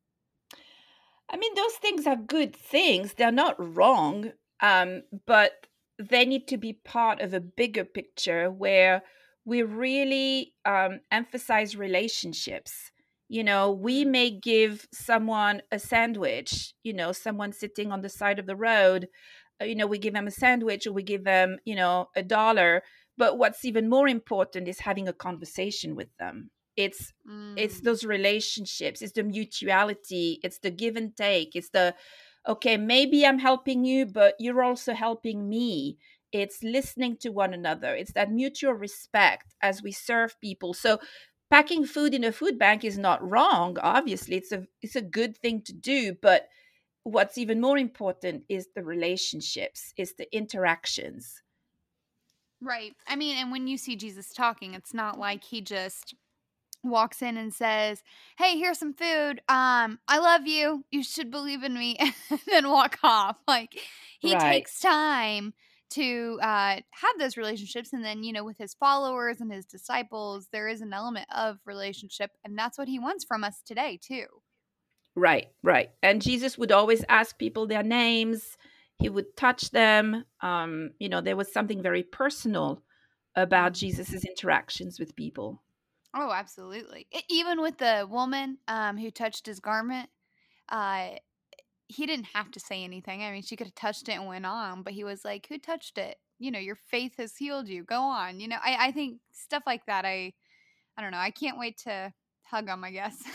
I 1.30 1.36
mean, 1.36 1.54
those 1.54 1.74
things 1.74 2.06
are 2.06 2.16
good 2.16 2.54
things. 2.54 3.14
They're 3.14 3.32
not 3.32 3.56
wrong, 3.58 4.32
um, 4.60 5.02
but 5.26 5.66
they 5.98 6.24
need 6.24 6.48
to 6.48 6.56
be 6.56 6.72
part 6.72 7.20
of 7.20 7.32
a 7.32 7.40
bigger 7.40 7.84
picture 7.84 8.50
where 8.50 9.02
we 9.44 9.62
really 9.62 10.54
um, 10.64 11.00
emphasize 11.10 11.76
relationships. 11.76 12.90
You 13.28 13.44
know, 13.44 13.72
we 13.72 14.04
may 14.04 14.30
give 14.30 14.86
someone 14.92 15.62
a 15.70 15.78
sandwich, 15.78 16.74
you 16.82 16.92
know, 16.92 17.12
someone 17.12 17.52
sitting 17.52 17.90
on 17.90 18.02
the 18.02 18.08
side 18.08 18.38
of 18.38 18.46
the 18.46 18.56
road, 18.56 19.08
uh, 19.60 19.64
you 19.64 19.74
know, 19.74 19.86
we 19.86 19.98
give 19.98 20.14
them 20.14 20.26
a 20.26 20.30
sandwich 20.30 20.86
or 20.86 20.92
we 20.92 21.02
give 21.02 21.24
them, 21.24 21.56
you 21.64 21.74
know, 21.74 22.08
a 22.14 22.22
dollar. 22.22 22.82
But 23.16 23.38
what's 23.38 23.64
even 23.64 23.88
more 23.88 24.08
important 24.08 24.68
is 24.68 24.80
having 24.80 25.08
a 25.08 25.12
conversation 25.12 25.94
with 25.94 26.08
them 26.18 26.50
it's 26.76 27.12
mm. 27.28 27.54
it's 27.56 27.80
those 27.80 28.04
relationships 28.04 29.02
it's 29.02 29.12
the 29.12 29.22
mutuality 29.22 30.40
it's 30.42 30.58
the 30.58 30.70
give 30.70 30.96
and 30.96 31.14
take 31.16 31.54
it's 31.54 31.70
the 31.70 31.94
okay 32.48 32.76
maybe 32.76 33.26
i'm 33.26 33.38
helping 33.38 33.84
you 33.84 34.06
but 34.06 34.34
you're 34.38 34.62
also 34.62 34.94
helping 34.94 35.48
me 35.48 35.98
it's 36.32 36.62
listening 36.62 37.16
to 37.16 37.30
one 37.30 37.54
another 37.54 37.94
it's 37.94 38.12
that 38.12 38.30
mutual 38.30 38.72
respect 38.72 39.54
as 39.62 39.82
we 39.82 39.92
serve 39.92 40.40
people 40.40 40.74
so 40.74 40.98
packing 41.50 41.84
food 41.84 42.14
in 42.14 42.24
a 42.24 42.32
food 42.32 42.58
bank 42.58 42.84
is 42.84 42.98
not 42.98 43.28
wrong 43.28 43.76
obviously 43.82 44.36
it's 44.36 44.52
a 44.52 44.64
it's 44.80 44.96
a 44.96 45.02
good 45.02 45.36
thing 45.38 45.60
to 45.62 45.72
do 45.72 46.14
but 46.22 46.48
what's 47.04 47.36
even 47.36 47.60
more 47.60 47.78
important 47.78 48.44
is 48.48 48.68
the 48.74 48.82
relationships 48.82 49.92
is 49.96 50.14
the 50.14 50.34
interactions 50.34 51.42
right 52.60 52.94
i 53.06 53.16
mean 53.16 53.36
and 53.36 53.50
when 53.50 53.66
you 53.66 53.76
see 53.76 53.96
jesus 53.96 54.32
talking 54.32 54.74
it's 54.74 54.94
not 54.94 55.18
like 55.18 55.44
he 55.44 55.60
just 55.60 56.14
walks 56.84 57.22
in 57.22 57.36
and 57.36 57.52
says, 57.54 58.02
"Hey, 58.36 58.58
here's 58.58 58.78
some 58.78 58.94
food. 58.94 59.40
Um, 59.48 59.98
I 60.08 60.18
love 60.18 60.46
you. 60.46 60.84
You 60.90 61.02
should 61.02 61.30
believe 61.30 61.62
in 61.62 61.74
me," 61.74 61.96
and 62.30 62.40
then 62.46 62.68
walk 62.68 62.98
off. 63.02 63.36
Like 63.46 63.78
he 64.18 64.34
right. 64.34 64.52
takes 64.52 64.80
time 64.80 65.54
to 65.92 66.38
uh, 66.42 66.76
have 66.90 67.18
those 67.18 67.36
relationships, 67.36 67.92
and 67.92 68.04
then 68.04 68.22
you 68.22 68.32
know, 68.32 68.44
with 68.44 68.58
his 68.58 68.74
followers 68.74 69.40
and 69.40 69.52
his 69.52 69.64
disciples, 69.64 70.48
there 70.52 70.68
is 70.68 70.80
an 70.80 70.92
element 70.92 71.26
of 71.34 71.58
relationship, 71.64 72.30
and 72.44 72.58
that's 72.58 72.78
what 72.78 72.88
he 72.88 72.98
wants 72.98 73.24
from 73.24 73.44
us 73.44 73.62
today 73.66 73.98
too. 74.02 74.26
Right, 75.14 75.48
right. 75.62 75.90
And 76.02 76.22
Jesus 76.22 76.56
would 76.56 76.72
always 76.72 77.04
ask 77.08 77.38
people 77.38 77.66
their 77.66 77.82
names. 77.82 78.56
He 78.98 79.08
would 79.08 79.36
touch 79.36 79.70
them. 79.70 80.24
Um, 80.40 80.92
you 80.98 81.08
know, 81.08 81.20
there 81.20 81.36
was 81.36 81.52
something 81.52 81.82
very 81.82 82.02
personal 82.02 82.82
about 83.36 83.72
mm-hmm. 83.72 83.86
Jesus's 83.86 84.24
interactions 84.24 84.98
with 84.98 85.16
people. 85.16 85.62
Oh, 86.14 86.30
absolutely. 86.30 87.06
even 87.28 87.60
with 87.60 87.78
the 87.78 88.06
woman 88.08 88.58
um, 88.68 88.98
who 88.98 89.10
touched 89.10 89.46
his 89.46 89.60
garment, 89.60 90.10
uh, 90.68 91.08
he 91.92 92.06
didn't 92.06 92.28
have 92.34 92.50
to 92.52 92.60
say 92.60 92.84
anything. 92.84 93.22
I 93.22 93.30
mean, 93.30 93.42
she 93.42 93.56
could 93.56 93.66
have 93.68 93.74
touched 93.74 94.08
it 94.08 94.12
and 94.12 94.26
went 94.26 94.46
on, 94.46 94.82
but 94.82 94.92
he 94.92 95.04
was 95.04 95.24
like, 95.24 95.46
"Who 95.48 95.58
touched 95.58 95.98
it? 95.98 96.16
You 96.38 96.50
know, 96.50 96.58
your 96.58 96.76
faith 96.76 97.14
has 97.18 97.36
healed 97.36 97.68
you. 97.68 97.84
Go 97.84 98.00
on." 98.00 98.40
You 98.40 98.48
know, 98.48 98.58
I, 98.62 98.88
I 98.88 98.92
think 98.92 99.18
stuff 99.32 99.62
like 99.66 99.86
that. 99.86 100.04
I, 100.04 100.32
I 100.96 101.02
don't 101.02 101.12
know. 101.12 101.18
I 101.18 101.30
can't 101.30 101.58
wait 101.58 101.78
to 101.84 102.12
hug 102.44 102.68
him. 102.68 102.84
I 102.84 102.90
guess. 102.90 103.16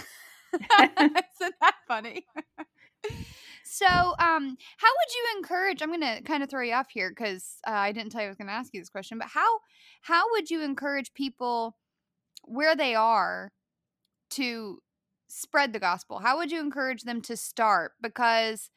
Isn't 0.53 1.55
that 1.61 1.75
funny? 1.87 2.25
so, 3.63 3.85
um, 3.85 4.57
how 4.77 4.89
would 4.89 5.13
you 5.13 5.25
encourage? 5.37 5.81
I'm 5.81 5.89
going 5.89 5.99
to 5.99 6.21
kind 6.23 6.41
of 6.41 6.49
throw 6.49 6.61
you 6.61 6.73
off 6.73 6.89
here 6.89 7.09
because 7.09 7.57
uh, 7.67 7.71
I 7.71 7.91
didn't 7.91 8.11
tell 8.11 8.21
you 8.21 8.27
I 8.27 8.29
was 8.29 8.37
going 8.37 8.47
to 8.47 8.53
ask 8.53 8.73
you 8.73 8.79
this 8.79 8.89
question. 8.89 9.17
But 9.17 9.27
how 9.27 9.59
how 10.01 10.23
would 10.31 10.49
you 10.49 10.61
encourage 10.61 11.13
people? 11.13 11.75
where 12.47 12.75
they 12.75 12.95
are 12.95 13.51
to 14.31 14.79
spread 15.27 15.73
the 15.73 15.79
gospel? 15.79 16.19
How 16.19 16.37
would 16.37 16.51
you 16.51 16.59
encourage 16.59 17.03
them 17.03 17.21
to 17.23 17.37
start? 17.37 17.93
Because 18.01 18.69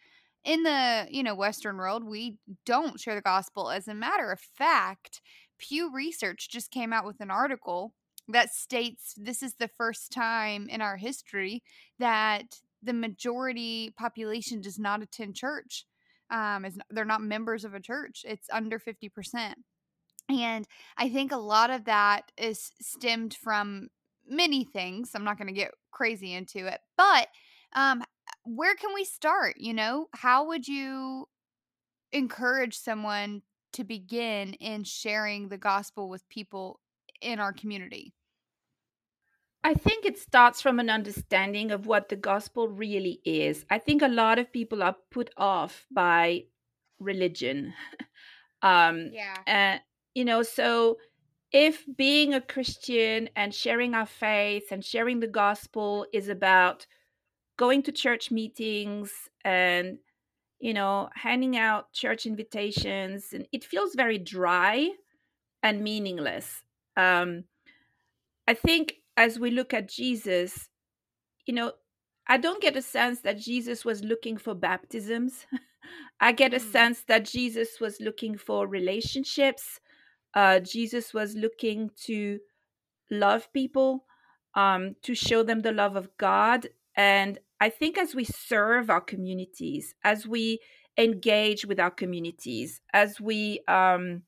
in 0.45 0.63
the, 0.63 1.07
you 1.11 1.23
know, 1.23 1.35
western 1.35 1.77
world, 1.77 2.05
we 2.05 2.39
don't 2.65 3.01
share 3.01 3.15
the 3.15 3.21
gospel. 3.21 3.71
As 3.71 3.89
a 3.89 3.95
matter 3.95 4.31
of 4.31 4.41
fact, 4.41 5.21
Pew 5.59 5.93
Research 5.93 6.49
just 6.51 6.71
came 6.71 6.93
out 6.93 7.05
with 7.05 7.21
an 7.21 7.31
article 7.31 7.95
that 8.29 8.55
states 8.55 9.15
this 9.17 9.43
is 9.43 9.55
the 9.55 9.71
first 9.77 10.13
time 10.13 10.69
in 10.69 10.81
our 10.81 10.97
history 10.97 11.63
that 11.99 12.61
the 12.83 12.93
majority 12.93 13.93
population 13.99 14.61
does 14.61 14.79
not 14.79 15.03
attend 15.03 15.37
church. 15.37 15.85
Um, 16.31 16.65
is 16.65 16.79
they're 16.91 17.05
not 17.05 17.23
members 17.23 17.65
of 17.65 17.75
a 17.75 17.81
church. 17.81 18.25
It's 18.25 18.49
under 18.53 18.79
fifty 18.79 19.09
percent. 19.09 19.59
And 20.29 20.65
I 20.97 21.09
think 21.09 21.33
a 21.33 21.37
lot 21.37 21.71
of 21.71 21.87
that 21.87 22.31
is 22.39 22.71
stemmed 22.81 23.35
from 23.35 23.89
many 24.31 24.65
things. 24.65 25.11
I'm 25.15 25.25
not 25.25 25.37
going 25.37 25.49
to 25.49 25.55
get 25.55 25.73
crazy 25.91 26.33
into 26.33 26.67
it, 26.67 26.81
but 26.97 27.29
um, 27.75 28.03
where 28.45 28.75
can 28.75 28.95
we 28.95 29.05
start? 29.05 29.57
You 29.59 29.75
know, 29.75 30.09
how 30.13 30.47
would 30.49 30.67
you 30.67 31.29
encourage 32.13 32.79
someone 32.79 33.43
to 33.73 33.85
begin 33.85 34.55
in 34.55 34.85
sharing 34.85 35.49
the 35.49 35.59
gospel 35.59 36.09
with 36.09 36.29
people 36.29 36.81
in 37.21 37.39
our 37.39 37.53
community? 37.53 38.15
I 39.63 39.75
think 39.75 40.07
it 40.07 40.19
starts 40.19 40.63
from 40.63 40.81
an 40.81 40.89
understanding 40.89 41.71
of 41.71 41.87
what 41.87 42.09
the 42.09 42.17
gospel 42.17 42.69
really 42.69 43.21
is. 43.25 43.67
I 43.69 43.79
think 43.79 44.01
a 44.01 44.09
lot 44.09 44.39
of 44.39 44.53
people 44.53 44.83
are 44.83 44.97
put 45.11 45.31
off 45.37 45.87
by 45.91 46.45
religion. 46.99 47.75
um, 48.63 49.11
yeah. 49.13 49.37
And 49.47 49.81
you 50.15 50.25
know, 50.25 50.43
so 50.43 50.97
if 51.53 51.85
being 51.97 52.35
a 52.35 52.41
Christian 52.41 53.29
and 53.35 53.55
sharing 53.55 53.95
our 53.95 54.07
faith 54.07 54.71
and 54.71 54.85
sharing 54.85 55.21
the 55.21 55.27
gospel 55.27 56.07
is 56.13 56.29
about 56.29 56.87
going 57.57 57.83
to 57.83 57.93
church 57.93 58.31
meetings 58.31 59.13
and 59.45 59.99
you 60.61 60.73
know 60.73 61.09
handing 61.15 61.57
out 61.57 61.93
church 61.93 62.25
invitations 62.27 63.33
and 63.33 63.47
it 63.53 63.65
feels 63.65 63.95
very 63.95 64.19
dry 64.19 64.89
and 65.63 65.83
meaningless. 65.83 66.63
Um 66.97 67.45
i 68.49 68.55
think 68.55 68.95
as 69.17 69.39
we 69.39 69.51
look 69.51 69.75
at 69.75 69.89
jesus 69.89 70.69
you 71.47 71.55
know 71.55 71.73
i 72.27 72.37
don't 72.37 72.63
get 72.63 72.75
a 72.75 72.83
sense 72.83 73.21
that 73.21 73.39
jesus 73.39 73.85
was 73.85 74.03
looking 74.03 74.37
for 74.37 74.55
baptisms. 74.55 75.47
I 76.21 76.33
get 76.33 76.55
a 76.55 76.59
mm. 76.59 76.73
sense 76.73 77.03
that 77.09 77.25
jesus 77.25 77.81
was 77.81 78.01
looking 78.01 78.37
for 78.37 78.67
relationships 78.67 79.81
uh, 80.35 80.61
Jesus 80.61 81.13
was 81.13 81.35
looking 81.35 81.91
to 82.05 82.41
love 83.11 83.53
people, 83.53 84.05
um, 84.55 84.97
to 85.03 85.15
show 85.15 85.43
them 85.43 85.61
the 85.61 85.73
love 85.73 85.97
of 85.97 86.09
God. 86.17 86.69
And 86.97 87.39
I 87.61 87.69
think 87.69 87.99
as 87.99 88.15
we 88.15 88.25
serve 88.25 88.91
our 88.91 89.01
communities, 89.01 89.95
as 90.05 90.27
we 90.27 90.61
engage 90.97 91.65
with 91.65 91.81
our 91.81 91.91
communities, 91.91 92.81
as 92.93 93.21
we, 93.21 93.61
um, 93.69 94.23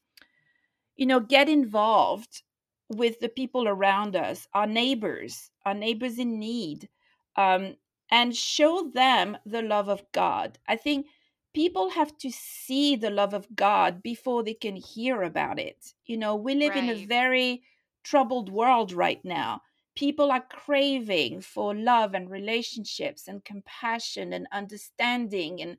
you 0.97 1.07
know, 1.07 1.21
get 1.21 1.49
involved 1.49 2.43
with 2.89 3.21
the 3.21 3.29
people 3.29 3.69
around 3.69 4.15
us, 4.17 4.47
our 4.55 4.67
neighbors, 4.67 5.51
our 5.65 5.75
neighbors 5.75 6.19
in 6.19 6.39
need, 6.39 6.89
um, 7.37 7.77
and 8.11 8.37
show 8.37 8.91
them 8.95 9.39
the 9.47 9.63
love 9.63 9.89
of 9.89 10.03
God. 10.13 10.59
I 10.69 10.77
think 10.77 11.07
people 11.55 11.91
have 11.91 12.17
to 12.19 12.31
see 12.31 12.97
the 12.97 13.11
love 13.11 13.35
of 13.35 13.47
God 13.55 14.03
before 14.03 14.43
they 14.43 14.55
can 14.55 14.77
hear 14.77 15.23
about 15.23 15.59
it. 15.59 15.93
You 16.07 16.17
know, 16.17 16.37
we 16.37 16.55
live 16.55 16.75
right. 16.75 16.85
in 16.85 16.91
a 16.91 17.07
very 17.07 17.63
troubled 18.05 18.51
world 18.51 18.93
right 18.93 19.23
now. 19.25 19.63
People 19.95 20.31
are 20.31 20.45
craving 20.49 21.43
for 21.43 21.75
love 21.75 22.15
and 22.15 22.31
relationships 22.31 23.29
and 23.29 23.45
compassion 23.45 24.33
and 24.33 24.47
understanding. 24.53 25.61
And, 25.61 25.77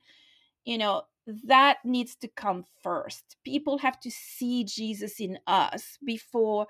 you 0.65 0.77
know, 0.77 1.03
that 1.45 1.77
needs 1.83 2.15
to 2.17 2.27
come 2.27 2.65
first. 2.83 3.37
People 3.43 3.79
have 3.79 3.99
to 4.01 4.11
see 4.11 4.63
Jesus 4.63 5.19
in 5.19 5.39
us 5.47 5.97
before 6.05 6.67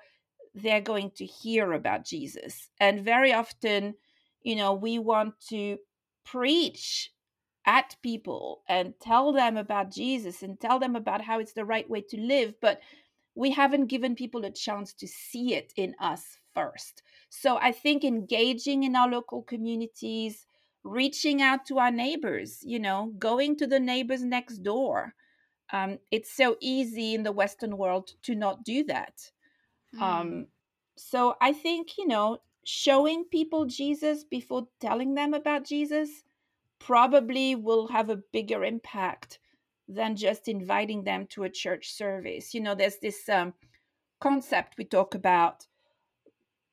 they're 0.54 0.80
going 0.80 1.10
to 1.16 1.26
hear 1.26 1.72
about 1.72 2.06
Jesus. 2.06 2.70
And 2.80 3.04
very 3.04 3.32
often, 3.32 3.94
you 4.42 4.56
know, 4.56 4.72
we 4.72 4.98
want 4.98 5.34
to 5.48 5.78
preach 6.24 7.10
at 7.66 7.96
people 8.02 8.62
and 8.68 8.94
tell 9.00 9.32
them 9.32 9.56
about 9.56 9.90
Jesus 9.90 10.42
and 10.42 10.60
tell 10.60 10.78
them 10.78 10.96
about 10.96 11.22
how 11.22 11.38
it's 11.38 11.54
the 11.54 11.64
right 11.64 11.88
way 11.88 12.02
to 12.02 12.20
live, 12.20 12.54
but 12.60 12.80
we 13.34 13.50
haven't 13.50 13.86
given 13.86 14.14
people 14.14 14.44
a 14.44 14.50
chance 14.50 14.92
to 14.94 15.08
see 15.08 15.54
it 15.54 15.72
in 15.76 15.94
us 15.98 16.38
first. 16.54 17.02
So 17.30 17.56
I 17.56 17.72
think 17.72 18.04
engaging 18.04 18.84
in 18.84 18.94
our 18.94 19.08
local 19.08 19.42
communities, 19.42 20.46
reaching 20.84 21.42
out 21.42 21.66
to 21.66 21.78
our 21.78 21.90
neighbors, 21.90 22.60
you 22.62 22.78
know, 22.78 23.12
going 23.18 23.56
to 23.56 23.66
the 23.66 23.80
neighbors 23.80 24.22
next 24.22 24.58
door. 24.58 25.14
Um, 25.72 25.98
it's 26.10 26.32
so 26.32 26.56
easy 26.60 27.14
in 27.14 27.22
the 27.22 27.32
Western 27.32 27.76
world 27.76 28.12
to 28.22 28.34
not 28.34 28.64
do 28.64 28.84
that. 28.84 29.30
Mm. 29.96 30.02
Um, 30.02 30.46
so 30.96 31.34
I 31.40 31.52
think, 31.52 31.98
you 31.98 32.06
know, 32.06 32.38
showing 32.64 33.24
people 33.24 33.64
Jesus 33.64 34.24
before 34.24 34.68
telling 34.80 35.14
them 35.14 35.34
about 35.34 35.64
Jesus 35.64 36.22
probably 36.78 37.54
will 37.54 37.88
have 37.88 38.10
a 38.10 38.22
bigger 38.32 38.64
impact 38.64 39.38
than 39.88 40.16
just 40.16 40.48
inviting 40.48 41.04
them 41.04 41.26
to 41.28 41.44
a 41.44 41.50
church 41.50 41.92
service. 41.92 42.54
You 42.54 42.60
know, 42.60 42.74
there's 42.74 42.98
this 42.98 43.28
um, 43.28 43.54
concept 44.20 44.74
we 44.78 44.84
talk 44.84 45.14
about 45.14 45.66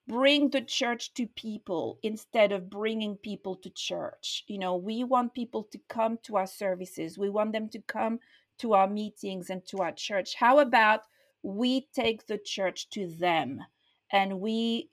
bring 0.08 0.50
the 0.50 0.62
church 0.62 1.14
to 1.14 1.26
people 1.28 2.00
instead 2.04 2.52
of 2.52 2.70
bringing 2.70 3.16
people 3.16 3.56
to 3.56 3.70
church. 3.70 4.44
You 4.48 4.60
know, 4.60 4.76
we 4.76 5.04
want 5.04 5.34
people 5.34 5.64
to 5.72 5.80
come 5.90 6.18
to 6.24 6.38
our 6.38 6.48
services, 6.48 7.18
we 7.18 7.30
want 7.30 7.54
them 7.54 7.70
to 7.70 7.80
come 7.88 8.20
to 8.60 8.74
our 8.74 8.88
meetings 8.88 9.50
and 9.50 9.66
to 9.68 9.78
our 9.80 9.92
church. 9.92 10.36
How 10.36 10.60
about 10.60 11.02
we 11.44 11.88
take 11.94 12.28
the 12.28 12.38
church 12.38 12.90
to 12.92 13.08
them 13.08 13.64
and 14.12 14.40
we 14.40 14.90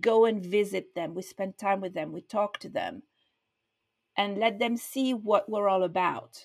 go 0.00 0.26
and 0.26 0.44
visit 0.44 0.94
them, 0.94 1.14
we 1.14 1.22
spend 1.22 1.56
time 1.56 1.80
with 1.80 1.94
them, 1.94 2.12
we 2.12 2.20
talk 2.20 2.58
to 2.58 2.68
them, 2.68 3.02
and 4.20 4.36
let 4.36 4.58
them 4.58 4.76
see 4.76 5.14
what 5.14 5.48
we're 5.48 5.66
all 5.66 5.82
about 5.82 6.44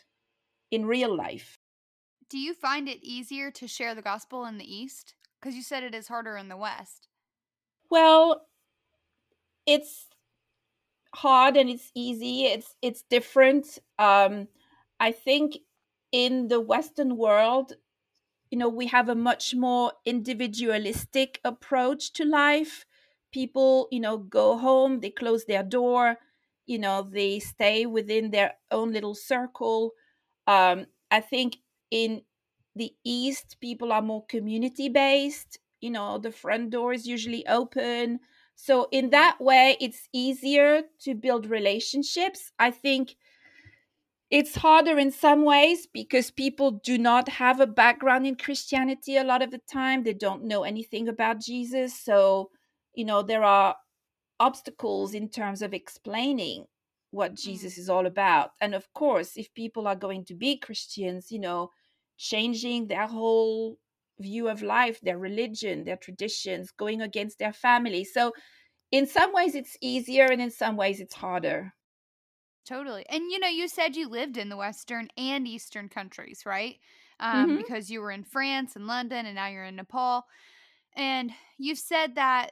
in 0.72 0.86
real 0.86 1.14
life. 1.14 1.60
Do 2.30 2.38
you 2.38 2.54
find 2.54 2.88
it 2.88 3.04
easier 3.04 3.52
to 3.52 3.68
share 3.68 3.94
the 3.94 4.02
gospel 4.02 4.46
in 4.46 4.58
the 4.58 4.76
East? 4.76 5.14
Because 5.38 5.56
you 5.58 5.62
said 5.62 5.84
it 5.84 5.94
is 5.94 6.08
harder 6.08 6.38
in 6.38 6.48
the 6.48 6.56
West. 6.56 7.10
Well, 7.92 8.48
it's 9.66 10.08
hard 11.14 11.58
and 11.58 11.70
it's 11.70 11.92
easy. 11.94 12.46
It's 12.46 12.74
it's 12.82 13.04
different. 13.10 13.78
Um, 14.00 14.48
I 15.02 15.12
think 15.12 15.58
in 16.14 16.48
the 16.48 16.62
Western 16.62 17.18
world, 17.18 17.74
you 18.52 18.58
know, 18.58 18.70
we 18.70 18.88
have 18.88 19.10
a 19.10 19.16
much 19.16 19.54
more 19.54 19.92
individualistic 20.06 21.42
approach 21.44 22.14
to 22.14 22.24
life. 22.24 22.86
People, 23.34 23.90
you 23.92 24.00
know, 24.00 24.18
go 24.18 24.58
home, 24.58 25.02
they 25.02 25.10
close 25.10 25.44
their 25.44 25.64
door, 25.64 26.20
you 26.66 26.80
know, 26.80 27.02
they 27.04 27.40
stay 27.40 27.86
within 27.86 28.32
their 28.32 28.54
own 28.72 28.92
little 28.92 29.16
circle. 29.16 29.92
Um, 30.48 30.86
I 31.12 31.22
think 31.22 31.58
in 31.92 32.22
the 32.76 32.94
East, 33.04 33.58
people 33.62 33.92
are 33.92 34.02
more 34.02 34.26
community 34.26 34.90
based. 34.90 35.60
You 35.82 35.92
know, 35.92 36.18
the 36.18 36.32
front 36.32 36.72
door 36.72 36.94
is 36.94 37.08
usually 37.08 37.46
open. 37.48 38.20
So, 38.56 38.88
in 38.92 39.10
that 39.12 39.40
way, 39.42 39.78
it's 39.82 40.08
easier 40.14 40.84
to 41.02 41.14
build 41.14 41.46
relationships. 41.46 42.52
I 42.58 42.72
think 42.72 43.16
it's 44.32 44.56
harder 44.56 44.98
in 44.98 45.12
some 45.12 45.44
ways 45.46 45.88
because 45.92 46.32
people 46.32 46.72
do 46.84 46.98
not 46.98 47.30
have 47.30 47.60
a 47.60 47.68
background 47.68 48.26
in 48.26 48.36
Christianity 48.36 49.18
a 49.18 49.24
lot 49.24 49.42
of 49.42 49.52
the 49.52 49.62
time. 49.72 50.04
They 50.04 50.14
don't 50.14 50.44
know 50.44 50.64
anything 50.64 51.08
about 51.08 51.40
Jesus. 51.40 51.98
So, 52.00 52.50
you 52.96 53.06
know, 53.06 53.22
there 53.22 53.44
are 53.44 53.76
obstacles 54.40 55.14
in 55.14 55.30
terms 55.30 55.62
of 55.62 55.74
explaining 55.74 56.66
what 57.12 57.34
mm. 57.34 57.42
Jesus 57.42 57.78
is 57.78 57.90
all 57.90 58.06
about. 58.06 58.52
And 58.62 58.76
of 58.76 58.92
course, 58.94 59.38
if 59.38 59.54
people 59.54 59.88
are 59.88 59.96
going 59.96 60.26
to 60.26 60.36
be 60.36 60.58
Christians, 60.58 61.32
you 61.32 61.40
know, 61.40 61.70
changing 62.18 62.88
their 62.88 63.08
whole 63.08 63.78
view 64.20 64.48
of 64.48 64.62
life, 64.62 65.00
their 65.02 65.18
religion, 65.18 65.84
their 65.84 65.98
traditions, 65.98 66.72
going 66.72 67.02
against 67.02 67.40
their 67.40 67.54
family. 67.54 68.04
So, 68.04 68.34
in 68.92 69.08
some 69.08 69.34
ways, 69.34 69.56
it's 69.56 69.76
easier, 69.82 70.26
and 70.26 70.42
in 70.42 70.52
some 70.52 70.78
ways, 70.78 71.00
it's 71.00 71.16
harder. 71.16 71.74
Totally. 72.66 73.06
And 73.10 73.24
you 73.32 73.40
know, 73.40 73.48
you 73.48 73.68
said 73.68 73.96
you 73.96 74.08
lived 74.08 74.38
in 74.38 74.50
the 74.50 74.58
Western 74.58 75.10
and 75.18 75.48
Eastern 75.48 75.90
countries, 75.90 76.44
right? 76.46 76.78
Um, 77.20 77.48
mm-hmm. 77.50 77.58
Because 77.58 77.90
you 77.90 78.02
were 78.02 78.12
in 78.12 78.24
France 78.24 78.76
and 78.76 78.88
London, 78.88 79.26
and 79.26 79.36
now 79.36 79.48
you're 79.48 79.66
in 79.66 79.76
Nepal. 79.76 80.26
And 80.96 81.32
you've 81.58 81.80
said 81.80 82.16
that 82.16 82.52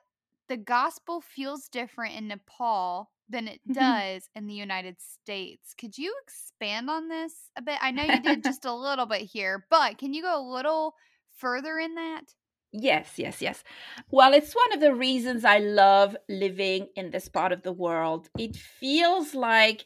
the 0.50 0.58
gospel 0.58 1.22
feels 1.22 1.70
different 1.70 2.16
in 2.16 2.28
Nepal 2.28 3.12
than 3.30 3.48
it 3.48 3.62
mm-hmm. 3.68 3.74
does 3.74 4.30
in 4.36 4.48
the 4.48 4.54
United 4.54 4.98
States. 5.00 5.74
Could 5.78 5.98
you 5.98 6.13
expand 6.24 6.89
on 6.89 7.08
this 7.08 7.34
a 7.58 7.62
bit? 7.62 7.78
I 7.82 7.91
know 7.91 8.04
you 8.04 8.22
did 8.22 8.44
just 8.44 8.65
a 8.65 8.74
little 8.74 9.06
bit 9.06 9.22
here, 9.22 9.65
but 9.70 9.98
can 9.98 10.13
you 10.13 10.22
go 10.22 10.39
a 10.39 10.54
little 10.54 10.96
further 11.38 11.80
in 11.80 11.96
that? 11.96 12.24
Yes, 12.72 13.13
yes, 13.17 13.41
yes. 13.41 13.63
Well, 14.10 14.34
it's 14.34 14.54
one 14.54 14.74
of 14.74 14.80
the 14.80 14.96
reasons 14.96 15.46
I 15.46 15.60
love 15.60 16.17
living 16.28 16.88
in 16.96 17.12
this 17.12 17.30
part 17.30 17.52
of 17.52 17.62
the 17.62 17.72
world. 17.72 18.30
It 18.38 18.56
feels 18.56 19.36
like 19.36 19.86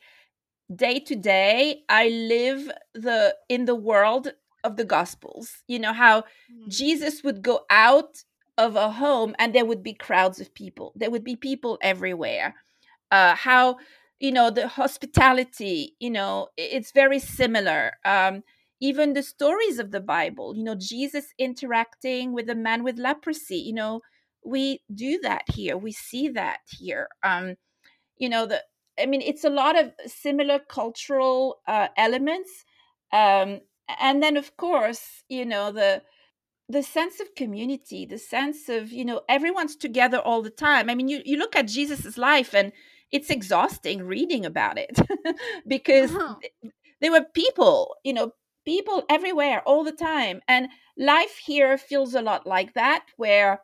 day 0.74 1.00
to 1.00 1.16
day 1.16 1.84
i 1.88 2.10
live 2.10 2.70
the 2.94 3.34
in 3.48 3.66
the 3.66 3.76
world 3.76 4.34
of 4.64 4.76
the 4.76 4.84
gospels 4.84 5.64
you 5.68 5.80
know 5.80 5.94
how 5.94 6.22
mm. 6.22 6.68
jesus 6.68 7.24
would 7.24 7.42
go 7.42 7.62
out 7.70 8.24
of 8.58 8.76
a 8.76 8.92
home 8.92 9.36
and 9.40 9.54
there 9.54 9.66
would 9.66 9.84
be 9.84 9.94
crowds 9.94 10.40
of 10.40 10.54
people. 10.54 10.94
There 10.96 11.12
would 11.12 11.24
be 11.24 11.36
people 11.36 11.78
everywhere. 11.82 12.56
Uh 13.12 13.36
how 13.36 13.78
you 14.20 14.32
know 14.32 14.50
the 14.50 14.68
hospitality 14.68 15.96
you 16.00 16.10
know 16.10 16.50
it's 16.58 16.92
very 16.92 17.20
similar. 17.20 17.94
Um 18.06 18.44
even 18.80 19.14
the 19.14 19.24
stories 19.24 19.80
of 19.80 19.90
the 19.92 20.00
bible 20.00 20.56
you 20.56 20.64
know 20.64 20.76
jesus 20.76 21.34
interacting 21.40 22.32
with 22.34 22.48
a 22.50 22.54
man 22.56 22.84
with 22.84 23.00
leprosy 23.00 23.58
you 23.58 23.74
know 23.74 24.02
we 24.46 24.82
do 24.94 25.20
that 25.20 25.44
here. 25.54 25.78
We 25.78 25.92
see 25.92 26.30
that 26.30 26.60
here. 26.70 27.08
Um 27.24 27.56
you 28.18 28.30
know 28.30 28.46
the 28.46 28.64
I 29.00 29.06
mean, 29.06 29.22
it's 29.22 29.44
a 29.44 29.50
lot 29.52 29.78
of 29.78 29.92
similar 30.08 30.58
cultural 30.58 31.60
uh, 31.68 31.90
elements, 31.98 32.66
um, 33.14 33.60
and 34.00 34.24
then 34.24 34.38
of 34.38 34.58
course, 34.58 35.24
you 35.30 35.46
know 35.46 35.72
the 35.72 36.02
the 36.70 36.84
sense 36.84 37.20
of 37.20 37.36
community, 37.36 38.06
the 38.06 38.18
sense 38.18 38.70
of 38.70 38.92
you 38.92 39.06
know 39.06 39.22
everyone's 39.30 39.76
together 39.76 40.20
all 40.20 40.42
the 40.42 40.50
time. 40.50 40.90
I 40.90 40.96
mean, 40.96 41.08
you 41.08 41.22
you 41.26 41.38
look 41.38 41.56
at 41.56 41.68
Jesus's 41.68 42.18
life, 42.18 42.54
and 42.54 42.72
it's 43.12 43.30
exhausting 43.30 44.04
reading 44.04 44.46
about 44.46 44.78
it 44.78 45.00
because 45.68 46.14
uh-huh. 46.14 46.36
there 47.02 47.12
were 47.12 47.26
people, 47.34 47.96
you 48.04 48.14
know, 48.14 48.32
people 48.66 49.04
everywhere 49.10 49.62
all 49.66 49.84
the 49.84 49.92
time, 49.92 50.42
and 50.48 50.68
life 50.98 51.38
here 51.38 51.78
feels 51.78 52.14
a 52.16 52.22
lot 52.22 52.46
like 52.46 52.74
that, 52.74 53.06
where 53.18 53.62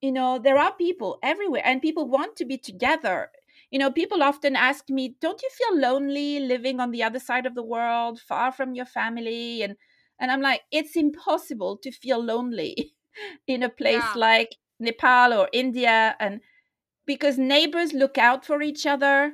you 0.00 0.12
know 0.12 0.38
there 0.38 0.58
are 0.58 0.72
people 0.74 1.18
everywhere, 1.22 1.62
and 1.64 1.82
people 1.82 2.08
want 2.08 2.36
to 2.36 2.44
be 2.44 2.58
together 2.58 3.30
you 3.70 3.78
know, 3.78 3.90
people 3.90 4.22
often 4.22 4.54
ask 4.54 4.88
me, 4.88 5.16
don't 5.20 5.42
you 5.42 5.50
feel 5.50 5.80
lonely 5.80 6.40
living 6.40 6.78
on 6.80 6.92
the 6.92 7.02
other 7.02 7.18
side 7.18 7.46
of 7.46 7.54
the 7.54 7.62
world, 7.62 8.20
far 8.20 8.52
from 8.52 8.74
your 8.74 8.86
family? 8.86 9.62
And 9.62 9.76
and 10.18 10.30
I'm 10.30 10.40
like, 10.40 10.62
it's 10.70 10.96
impossible 10.96 11.78
to 11.78 11.90
feel 11.90 12.22
lonely 12.22 12.94
in 13.46 13.62
a 13.62 13.68
place 13.68 14.02
yeah. 14.02 14.12
like 14.16 14.56
Nepal 14.80 15.32
or 15.32 15.48
India 15.52 16.16
and 16.20 16.40
because 17.06 17.38
neighbors 17.38 17.92
look 17.92 18.18
out 18.18 18.44
for 18.44 18.62
each 18.62 18.86
other. 18.86 19.32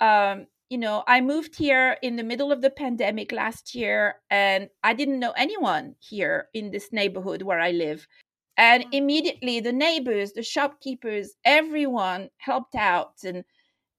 Um, 0.00 0.46
you 0.70 0.78
know, 0.78 1.02
I 1.06 1.20
moved 1.20 1.56
here 1.56 1.96
in 2.02 2.16
the 2.16 2.22
middle 2.22 2.52
of 2.52 2.62
the 2.62 2.70
pandemic 2.70 3.32
last 3.32 3.74
year 3.74 4.16
and 4.30 4.68
I 4.82 4.94
didn't 4.94 5.18
know 5.18 5.32
anyone 5.32 5.96
here 5.98 6.46
in 6.54 6.70
this 6.70 6.92
neighborhood 6.92 7.42
where 7.42 7.60
I 7.60 7.72
live. 7.72 8.06
And 8.56 8.84
mm. 8.84 8.88
immediately 8.92 9.60
the 9.60 9.72
neighbors, 9.72 10.32
the 10.32 10.42
shopkeepers, 10.42 11.34
everyone 11.44 12.30
helped 12.38 12.74
out 12.76 13.14
and 13.24 13.44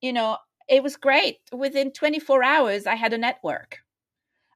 you 0.01 0.11
know, 0.11 0.37
it 0.67 0.81
was 0.81 0.97
great. 0.97 1.37
Within 1.53 1.91
24 1.91 2.43
hours, 2.43 2.87
I 2.87 2.95
had 2.95 3.13
a 3.13 3.17
network. 3.17 3.79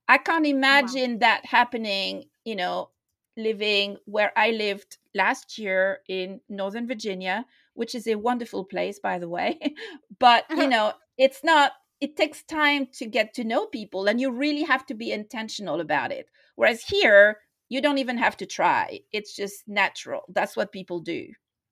I 0.08 0.18
can't 0.18 0.46
imagine 0.46 1.14
wow. 1.14 1.18
that 1.22 1.46
happening, 1.46 2.26
you 2.44 2.56
know, 2.56 2.90
living 3.38 3.98
where 4.06 4.32
I 4.38 4.52
lived 4.52 4.98
last 5.14 5.58
year 5.58 6.00
in 6.08 6.42
Northern 6.48 6.88
Virginia, 6.88 7.46
which 7.74 7.96
is 7.96 8.08
a 8.08 8.16
wonderful 8.16 8.64
place, 8.64 9.00
by 9.00 9.20
the 9.20 9.30
way. 9.30 9.60
but, 10.20 10.46
you 10.50 10.68
know, 10.68 10.94
it's 11.18 11.44
not, 11.44 11.74
it 12.00 12.16
takes 12.16 12.44
time 12.44 12.88
to 12.94 13.06
get 13.06 13.34
to 13.36 13.44
know 13.44 13.66
people 13.66 14.08
and 14.08 14.22
you 14.22 14.32
really 14.32 14.64
have 14.64 14.86
to 14.88 14.94
be 14.94 15.12
intentional 15.12 15.82
about 15.82 16.12
it. 16.12 16.28
Whereas 16.56 16.84
here, 16.84 17.40
you 17.70 17.82
don't 17.82 17.98
even 17.98 18.18
have 18.18 18.38
to 18.38 18.46
try, 18.46 19.00
it's 19.12 19.36
just 19.36 19.68
natural. 19.68 20.22
That's 20.30 20.56
what 20.56 20.72
people 20.72 21.00
do. 21.00 21.28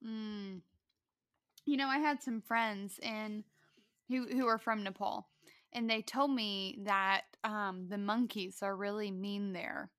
Mm. 0.05 0.61
You 1.65 1.77
know, 1.77 1.87
I 1.87 1.99
had 1.99 2.21
some 2.21 2.41
friends 2.41 2.99
in 3.01 3.43
who 4.09 4.27
who 4.27 4.47
are 4.47 4.57
from 4.57 4.83
Nepal, 4.83 5.29
and 5.75 5.89
they 5.89 6.01
told 6.01 6.31
me 6.31 6.79
that 6.83 7.21
um, 7.43 7.87
the 7.89 7.97
monkeys 7.97 8.59
are 8.61 8.75
really 8.75 9.11
mean 9.11 9.53
there. 9.53 9.89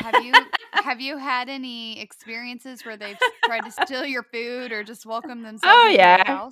have 0.00 0.22
you 0.22 0.32
have 0.72 1.00
you 1.00 1.16
had 1.16 1.48
any 1.48 2.00
experiences 2.00 2.84
where 2.84 2.96
they've 2.96 3.18
tried 3.44 3.62
to 3.62 3.70
steal 3.70 4.04
your 4.04 4.22
food 4.22 4.70
or 4.72 4.84
just 4.84 5.06
welcome 5.06 5.42
themselves 5.42 5.64
oh, 5.64 5.88
yeah. 5.88 6.48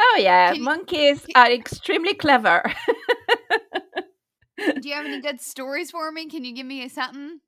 Oh 0.00 0.18
yeah, 0.20 0.52
can 0.52 0.62
monkeys 0.62 1.24
you, 1.26 1.34
can, 1.34 1.46
are 1.46 1.52
extremely 1.52 2.14
clever. 2.14 2.62
do 4.58 4.88
you 4.88 4.94
have 4.94 5.06
any 5.06 5.20
good 5.20 5.40
stories 5.40 5.90
for 5.90 6.10
me? 6.12 6.28
Can 6.28 6.44
you 6.44 6.54
give 6.54 6.66
me 6.66 6.88
something? 6.88 7.40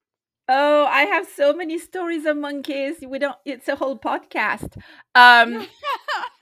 Oh, 0.49 0.85
I 0.87 1.03
have 1.03 1.29
so 1.29 1.53
many 1.53 1.79
stories 1.79 2.25
of 2.27 2.37
monkeys. 2.37 2.97
We 3.07 3.21
don't. 3.21 3.37
It's 3.45 3.69
a 3.69 3.77
whole 3.77 3.97
podcast. 3.97 4.77
Um, 5.15 5.65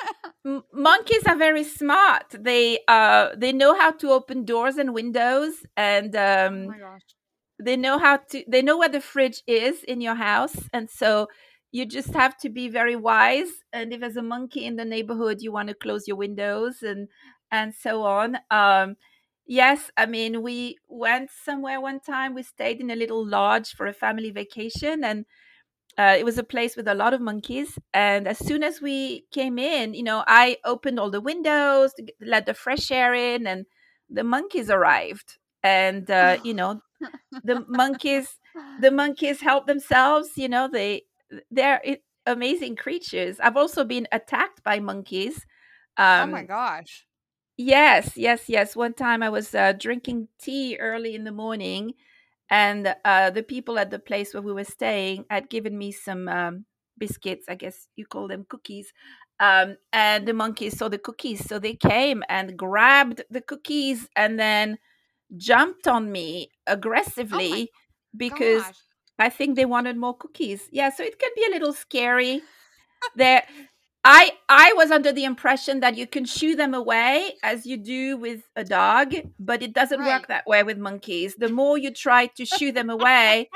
monkeys 0.73 1.25
are 1.27 1.37
very 1.37 1.65
smart. 1.65 2.25
They 2.39 2.81
uh 2.89 3.31
they 3.37 3.53
know 3.53 3.75
how 3.79 3.93
to 3.93 4.11
open 4.11 4.45
doors 4.45 4.77
and 4.77 4.95
windows, 4.95 5.55
and 5.77 6.15
um, 6.17 6.69
oh 6.69 7.65
they 7.65 7.77
know 7.77 7.99
how 7.99 8.19
to. 8.31 8.45
They 8.49 8.63
know 8.63 8.79
where 8.79 8.89
the 8.89 9.01
fridge 9.01 9.43
is 9.47 9.83
in 9.85 10.01
your 10.01 10.15
house, 10.17 10.57
and 10.73 10.91
so 10.91 11.29
you 11.73 11.87
just 11.87 12.15
have 12.15 12.37
to 12.39 12.49
be 12.51 12.69
very 12.69 12.97
wise. 12.97 13.51
And 13.73 13.93
if 13.93 14.01
there's 14.01 14.17
a 14.17 14.23
monkey 14.23 14.65
in 14.65 14.77
the 14.77 14.85
neighborhood 14.85 15.39
you 15.41 15.53
want 15.53 15.69
to 15.69 15.75
close 15.75 16.09
your 16.09 16.17
windows 16.17 16.83
and 16.83 17.09
and 17.51 17.75
so 17.75 18.03
on. 18.03 18.39
Um 18.51 18.97
yes 19.47 19.91
i 19.97 20.07
mean 20.07 20.43
we 20.43 20.77
went 20.89 21.31
somewhere 21.31 21.81
one 21.81 22.01
time. 22.01 22.35
We 22.35 22.43
stayed 22.43 22.81
in 22.81 22.91
a 22.91 22.97
little 22.97 23.27
lodge 23.27 23.75
for 23.75 23.87
a 23.87 23.93
family 23.93 24.31
vacation. 24.31 25.05
And 25.05 25.27
uh, 25.99 26.15
it 26.17 26.25
was 26.25 26.39
a 26.39 26.45
place 26.45 26.77
with 26.77 26.89
a 26.89 26.95
lot 26.95 27.13
of 27.13 27.21
monkeys 27.21 27.79
and 27.93 28.29
as 28.29 28.39
soon 28.39 28.63
as 28.63 28.81
we 28.81 29.27
came 29.33 29.59
in 29.59 29.95
you 29.95 30.03
know 30.03 30.25
i 30.27 30.57
opened 30.65 30.99
all 30.99 31.11
the 31.11 31.21
windows 31.21 31.93
to 31.95 32.03
get, 32.03 32.15
let 32.21 32.47
the 32.47 32.55
fresh 32.55 32.91
air 32.91 33.15
in 33.15 33.47
and 33.47 33.67
the 34.11 34.25
monkeys 34.25 34.71
arrived. 34.71 35.39
And 35.63 36.11
uh, 36.11 36.39
you 36.45 36.55
know 36.55 36.81
the 37.45 37.65
monkeys 37.69 38.39
the 38.81 38.91
monkeys 38.91 39.41
help 39.41 39.67
themselves 39.67 40.31
you 40.37 40.49
know 40.49 40.69
they 40.69 41.03
they're 41.51 41.83
amazing 42.27 42.77
creatures. 42.77 43.41
I've 43.41 43.57
also 43.57 43.85
been 43.85 44.07
attacked 44.13 44.63
by 44.63 44.79
monkeys 44.79 45.47
um, 45.97 46.29
oh 46.29 46.33
my 46.33 46.45
gosh. 46.45 47.07
yes 47.57 48.17
yes 48.17 48.49
yes. 48.49 48.77
One 48.77 48.95
time 48.95 49.23
i 49.23 49.29
was 49.29 49.55
uh, 49.55 49.73
drinking 49.73 50.29
tea 50.39 50.77
early 50.79 51.15
in 51.15 51.25
the 51.25 51.33
morning 51.33 51.95
and 52.51 52.95
uh, 53.05 53.31
the 53.31 53.43
people 53.43 53.79
at 53.79 53.91
the 53.91 53.99
place 53.99 54.33
where 54.33 54.43
we 54.43 54.53
were 54.53 54.65
staying 54.65 55.25
had 55.31 55.51
given 55.51 55.77
me 55.77 55.93
some 55.93 56.29
um, 56.29 56.65
biscuits 56.99 57.47
i 57.49 57.55
guess 57.55 57.89
you 57.97 58.07
call 58.07 58.29
them 58.29 58.45
cookies 58.49 58.93
um, 59.41 59.77
and 59.93 60.27
the 60.27 60.33
monkeys 60.33 60.77
saw 60.77 60.89
the 60.89 60.99
cookies. 60.99 61.45
So 61.45 61.59
they 61.59 61.75
came 61.75 62.23
and 62.29 62.57
grabbed 62.57 63.23
the 63.31 63.41
cookies 63.41 64.09
and 64.17 64.39
then 64.39 64.79
jumped 65.37 65.87
on 65.87 66.11
me 66.11 66.51
oh 66.67 66.73
aggressively 66.73 67.71
oh 67.73 67.79
because 68.17 68.63
gosh. 68.63 68.75
i 69.19 69.29
think 69.29 69.57
they 69.57 69.67
wanted 69.67 69.97
more 69.97 70.17
cookies. 70.17 70.69
Yeah 70.73 70.91
so 70.91 71.03
it 71.05 71.19
can 71.19 71.31
be 71.37 71.45
a 71.47 71.51
little 71.51 71.73
scary. 71.73 72.43
There 73.15 73.45
I 74.05 74.33
I 74.49 74.73
was 74.75 74.91
under 74.91 75.13
the 75.13 75.25
impression 75.25 75.81
that 75.81 75.97
you 75.97 76.07
can 76.07 76.25
shoo 76.25 76.57
them 76.57 76.75
away 76.75 77.35
as 77.43 77.67
you 77.67 77.77
do 77.77 78.17
with 78.17 78.43
a 78.57 78.65
dog, 78.65 79.15
but 79.39 79.63
it 79.63 79.73
doesn't 79.73 80.01
right. 80.01 80.21
work 80.21 80.29
that 80.29 80.47
way 80.47 80.63
with 80.63 80.79
monkeys. 80.79 81.35
The 81.37 81.49
more 81.49 81.77
you 81.77 81.91
try 81.91 82.27
to 82.27 82.45
shoo 82.45 82.73
them 82.73 82.91
away, 82.91 83.51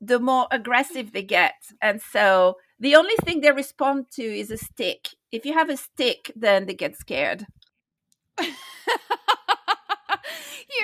the 0.00 0.18
more 0.18 0.46
aggressive 0.50 1.12
they 1.12 1.22
get. 1.22 1.54
And 1.80 2.00
so 2.00 2.56
the 2.78 2.96
only 2.96 3.14
thing 3.24 3.40
they 3.40 3.52
respond 3.52 4.10
to 4.12 4.22
is 4.22 4.50
a 4.50 4.56
stick. 4.56 5.08
If 5.32 5.44
you 5.44 5.52
have 5.54 5.70
a 5.70 5.76
stick, 5.76 6.32
then 6.36 6.66
they 6.66 6.74
get 6.74 6.96
scared. 6.96 7.46
you 8.40 8.46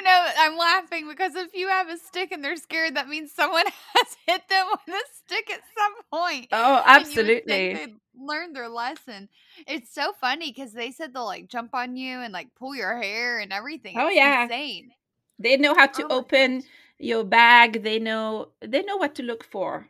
know, 0.03 0.27
I'm 0.39 0.57
laughing 0.57 1.09
because 1.09 1.35
if 1.37 1.55
you 1.55 1.69
have 1.69 1.89
a 1.89 1.99
stick 1.99 2.33
and 2.33 2.43
they're 2.43 2.57
scared, 2.57 2.97
that 2.97 3.09
means 3.09 3.33
someone 3.33 3.67
has 3.95 4.17
hit 4.27 4.49
them 4.49 4.67
with 4.71 4.95
a 4.95 5.03
stick 5.25 5.51
at 5.51 5.61
some 5.77 5.95
point. 6.11 6.49
Oh, 6.53 6.83
absolutely. 6.85 7.95
Learned 8.27 8.57
their 8.57 8.69
lesson. 8.69 9.29
It's 9.67 9.93
so 9.95 10.13
funny 10.13 10.51
because 10.53 10.73
they 10.73 10.91
said 10.91 11.13
they'll 11.13 11.25
like 11.25 11.49
jump 11.49 11.75
on 11.75 11.97
you 11.97 12.21
and 12.21 12.33
like 12.33 12.55
pull 12.55 12.75
your 12.75 13.01
hair 13.01 13.39
and 13.39 13.53
everything. 13.53 13.97
Oh 13.97 14.09
it's 14.09 14.17
yeah, 14.17 14.45
insane. 14.45 14.91
They 15.39 15.57
know 15.57 15.75
how 15.75 15.87
to 15.87 16.05
oh, 16.05 16.19
open 16.19 16.63
your 16.99 17.25
bag. 17.25 17.83
They 17.83 17.99
know 17.99 18.49
they 18.61 18.83
know 18.83 18.97
what 18.97 19.15
to 19.17 19.23
look 19.23 19.45
for. 19.45 19.89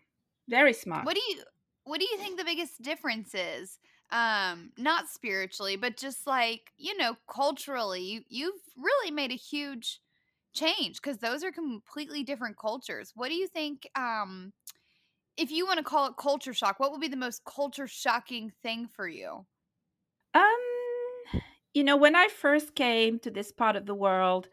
Very 0.49 0.73
smart. 0.73 1.05
What 1.05 1.15
do 1.15 1.23
you 1.29 1.43
What 1.85 2.01
do 2.01 2.07
you 2.11 2.17
think 2.19 2.39
the 2.39 2.45
biggest 2.45 2.83
difference 2.83 3.35
is? 3.35 3.79
um 4.11 4.71
not 4.77 5.09
spiritually 5.09 5.77
but 5.77 5.97
just 5.97 6.27
like 6.27 6.73
you 6.77 6.97
know 6.97 7.17
culturally 7.27 8.03
you, 8.03 8.23
you've 8.29 8.61
really 8.77 9.11
made 9.11 9.33
a 9.33 9.35
huge 9.35 10.01
change 10.53 11.01
because 11.03 11.19
those 11.19 11.43
are 11.43 11.51
completely 11.51 12.23
different 12.23 12.57
cultures 12.59 13.13
what 13.15 13.29
do 13.29 13.35
you 13.35 13.49
think 13.49 13.89
um 13.97 14.53
if 15.37 15.51
you 15.51 15.67
want 15.67 15.79
to 15.79 15.85
call 15.85 16.07
it 16.07 16.17
culture 16.19 16.55
shock 16.55 16.79
what 16.79 16.93
would 16.93 17.01
be 17.01 17.09
the 17.09 17.17
most 17.17 17.43
culture 17.45 17.87
shocking 17.87 18.53
thing 18.63 18.87
for 18.87 19.09
you 19.09 19.45
um 20.35 21.41
you 21.73 21.85
know 21.85 21.97
when 21.97 22.17
i 22.17 22.29
first 22.29 22.75
came 22.75 23.19
to 23.19 23.31
this 23.31 23.53
part 23.53 23.77
of 23.77 23.87
the 23.87 23.95
world 23.95 24.49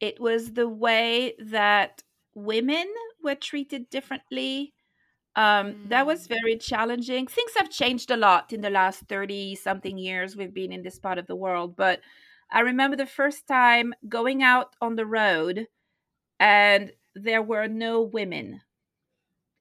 it 0.00 0.18
was 0.20 0.52
the 0.52 0.68
way 0.68 1.34
that 1.38 2.02
women 2.34 2.86
were 3.22 3.34
treated 3.34 3.88
differently 3.90 4.72
um, 5.36 5.86
that 5.88 6.06
was 6.06 6.26
mm. 6.26 6.28
very 6.28 6.56
challenging. 6.56 7.26
Things 7.26 7.52
have 7.56 7.70
changed 7.70 8.10
a 8.10 8.16
lot 8.16 8.52
in 8.52 8.60
the 8.60 8.70
last 8.70 9.04
30 9.08 9.54
something 9.54 9.96
years 9.96 10.36
we've 10.36 10.54
been 10.54 10.72
in 10.72 10.82
this 10.82 10.98
part 10.98 11.18
of 11.18 11.26
the 11.26 11.36
world. 11.36 11.76
But 11.76 12.00
I 12.50 12.60
remember 12.60 12.96
the 12.96 13.06
first 13.06 13.46
time 13.46 13.94
going 14.08 14.42
out 14.42 14.74
on 14.80 14.96
the 14.96 15.06
road 15.06 15.66
and 16.40 16.92
there 17.14 17.42
were 17.42 17.68
no 17.68 18.02
women, 18.02 18.60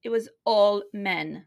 it 0.04 0.10
was 0.10 0.30
all 0.46 0.84
men. 0.94 1.46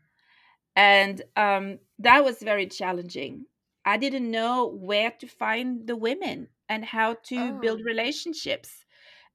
And 0.75 1.23
um, 1.37 1.79
that 1.99 2.25
was 2.25 2.39
very 2.43 2.67
challenging. 2.67 3.47
I 3.85 3.97
didn't 3.97 4.31
know 4.31 4.67
where 4.67 5.11
to 5.21 5.27
find 5.27 5.87
the 5.87 5.97
women 5.97 6.49
and 6.69 6.85
how 6.85 7.17
to 7.25 7.37
oh. 7.37 7.59
build 7.61 7.81
relationships. 7.85 8.85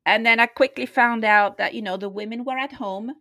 And 0.06 0.26
then 0.26 0.40
I 0.40 0.46
quickly 0.46 0.86
found 0.86 1.26
out 1.26 1.58
that, 1.58 1.74
you 1.74 1.82
know, 1.82 1.98
the 1.98 2.10
women 2.10 2.46
were 2.46 2.58
at 2.58 2.74
home 2.74 3.12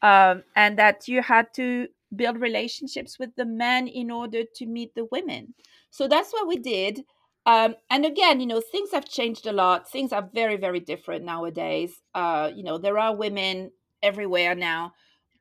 um, 0.00 0.42
and 0.56 0.78
that 0.78 1.06
you 1.06 1.22
had 1.22 1.52
to 1.54 1.88
build 2.14 2.40
relationships 2.40 3.18
with 3.18 3.30
the 3.36 3.44
men 3.44 3.86
in 3.86 4.10
order 4.10 4.42
to 4.56 4.66
meet 4.66 4.94
the 4.94 5.06
women. 5.10 5.54
So 5.90 6.08
that's 6.08 6.32
what 6.32 6.48
we 6.48 6.56
did. 6.56 7.04
Um, 7.44 7.74
and 7.90 8.04
again, 8.04 8.40
you 8.40 8.46
know, 8.46 8.60
things 8.60 8.92
have 8.92 9.04
changed 9.04 9.46
a 9.46 9.52
lot. 9.52 9.90
Things 9.90 10.12
are 10.12 10.28
very, 10.32 10.56
very 10.56 10.80
different 10.80 11.24
nowadays. 11.24 12.00
Uh, 12.14 12.50
you 12.54 12.62
know, 12.62 12.78
there 12.78 12.98
are 12.98 13.14
women 13.14 13.72
everywhere 14.02 14.54
now, 14.54 14.92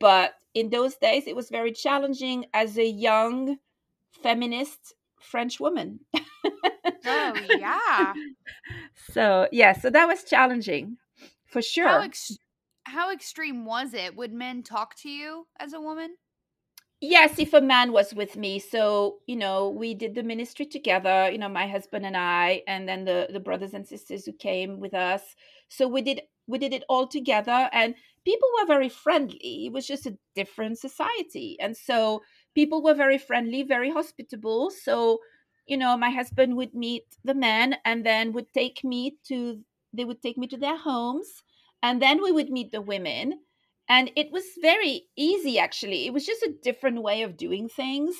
but 0.02 0.34
in 0.54 0.70
those 0.70 0.96
days, 0.96 1.28
it 1.28 1.36
was 1.36 1.50
very 1.50 1.72
challenging 1.72 2.46
as 2.54 2.78
a 2.78 2.86
young 2.86 3.58
feminist 4.22 4.96
French 5.20 5.60
woman. 5.60 6.00
oh 7.06 7.34
yeah. 7.58 8.14
So 9.14 9.48
yeah, 9.52 9.74
so 9.74 9.90
that 9.90 10.08
was 10.08 10.24
challenging 10.24 10.98
for 11.48 11.62
sure. 11.62 11.88
How, 11.88 12.02
ex- 12.02 12.38
how 12.84 13.12
extreme 13.12 13.66
was 13.66 13.94
it? 13.94 14.16
Would 14.16 14.34
men 14.34 14.64
talk 14.64 14.96
to 14.98 15.10
you 15.10 15.48
as 15.60 15.74
a 15.74 15.82
woman? 15.82 16.16
Yes, 17.02 17.40
if 17.40 17.54
a 17.54 17.62
man 17.62 17.92
was 17.92 18.14
with 18.14 18.38
me. 18.38 18.60
So, 18.60 19.18
you 19.26 19.36
know, 19.36 19.70
we 19.70 19.96
did 19.96 20.14
the 20.14 20.22
ministry 20.22 20.68
together, 20.68 21.30
you 21.32 21.40
know, 21.40 21.50
my 21.50 21.68
husband 21.68 22.06
and 22.06 22.16
I, 22.16 22.62
and 22.68 22.88
then 22.88 23.06
the, 23.06 23.28
the 23.34 23.40
brothers 23.40 23.74
and 23.74 23.88
sisters 23.88 24.24
who 24.24 24.34
came 24.34 24.80
with 24.80 24.94
us. 24.94 25.22
So 25.68 25.88
we 25.88 26.04
did 26.04 26.22
we 26.48 26.58
did 26.58 26.74
it 26.74 26.84
all 26.90 27.08
together 27.08 27.70
and 27.72 27.96
people 28.26 28.50
were 28.60 28.68
very 28.68 28.90
friendly. 28.90 29.66
It 29.66 29.74
was 29.74 29.88
just 29.88 30.06
a 30.06 30.18
different 30.36 30.80
society. 30.80 31.58
And 31.60 31.76
so 31.76 32.22
people 32.56 32.84
were 32.84 32.94
very 32.94 33.18
friendly, 33.18 33.64
very 33.64 33.92
hospitable. 33.92 34.72
So, 34.72 35.20
you 35.66 35.78
know, 35.78 35.98
my 35.98 36.10
husband 36.10 36.56
would 36.58 36.74
meet 36.74 37.06
the 37.24 37.34
men 37.34 37.76
and 37.86 38.06
then 38.06 38.34
would 38.34 38.54
take 38.54 38.84
me 38.84 39.18
to 39.28 39.60
they 39.94 40.06
would 40.06 40.22
take 40.22 40.38
me 40.38 40.48
to 40.48 40.58
their 40.58 40.78
homes 40.78 41.44
and 41.84 42.02
then 42.02 42.22
we 42.22 42.32
would 42.32 42.50
meet 42.50 42.72
the 42.72 42.82
women 42.82 43.40
and 43.90 44.12
it 44.16 44.32
was 44.32 44.44
very 44.62 45.04
easy 45.16 45.60
actually 45.60 46.06
it 46.06 46.14
was 46.14 46.26
just 46.26 46.44
a 46.44 46.54
different 46.64 47.02
way 47.02 47.24
of 47.24 47.38
doing 47.38 47.68
things 47.68 48.16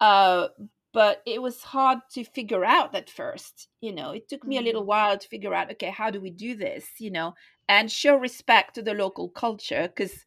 uh, 0.00 0.48
but 0.92 1.22
it 1.26 1.40
was 1.40 1.62
hard 1.62 1.98
to 2.12 2.24
figure 2.24 2.64
out 2.64 2.94
at 2.94 3.10
first 3.10 3.68
you 3.80 3.94
know 3.94 4.10
it 4.10 4.28
took 4.28 4.44
me 4.44 4.58
a 4.58 4.62
little 4.62 4.82
mm-hmm. 4.82 4.88
while 4.88 5.18
to 5.18 5.28
figure 5.28 5.54
out 5.54 5.70
okay 5.70 5.90
how 5.90 6.10
do 6.10 6.20
we 6.20 6.30
do 6.30 6.54
this 6.56 6.86
you 6.98 7.10
know 7.10 7.34
and 7.70 7.90
show 7.90 8.16
respect 8.16 8.74
to 8.74 8.82
the 8.82 8.94
local 8.94 9.30
culture 9.30 9.88
because 9.88 10.26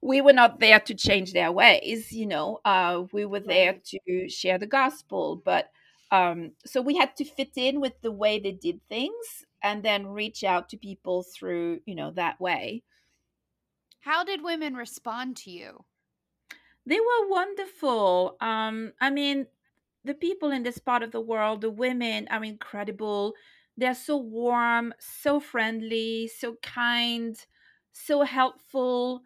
we 0.00 0.22
were 0.22 0.32
not 0.32 0.60
there 0.60 0.80
to 0.80 0.94
change 0.94 1.34
their 1.34 1.52
ways 1.52 2.12
you 2.12 2.26
know 2.26 2.60
uh, 2.64 3.02
we 3.12 3.26
were 3.26 3.40
there 3.40 3.78
to 3.84 4.28
share 4.30 4.58
the 4.58 4.66
gospel 4.66 5.42
but 5.44 5.70
um, 6.12 6.52
so 6.64 6.80
we 6.80 6.96
had 6.96 7.16
to 7.16 7.24
fit 7.24 7.50
in 7.56 7.80
with 7.80 8.00
the 8.02 8.12
way 8.12 8.38
they 8.38 8.52
did 8.52 8.80
things 8.88 9.44
and 9.62 9.82
then 9.82 10.06
reach 10.06 10.44
out 10.44 10.68
to 10.68 10.76
people 10.76 11.24
through 11.24 11.80
you 11.86 11.94
know 11.96 12.12
that 12.12 12.40
way. 12.40 12.84
How 14.00 14.22
did 14.22 14.42
women 14.42 14.74
respond 14.76 15.36
to 15.38 15.50
you? 15.50 15.84
They 16.86 17.00
were 17.00 17.28
wonderful. 17.28 18.36
Um 18.40 18.92
i 19.00 19.10
mean 19.10 19.46
the 20.04 20.14
people 20.14 20.52
in 20.52 20.62
this 20.62 20.78
part 20.78 21.02
of 21.02 21.10
the 21.10 21.20
world 21.20 21.60
the 21.60 21.70
women 21.70 22.28
are 22.30 22.44
incredible 22.44 23.34
they're 23.76 23.94
so 23.94 24.16
warm 24.16 24.92
so 24.98 25.40
friendly 25.40 26.28
so 26.28 26.56
kind 26.62 27.46
so 27.92 28.22
helpful 28.22 29.22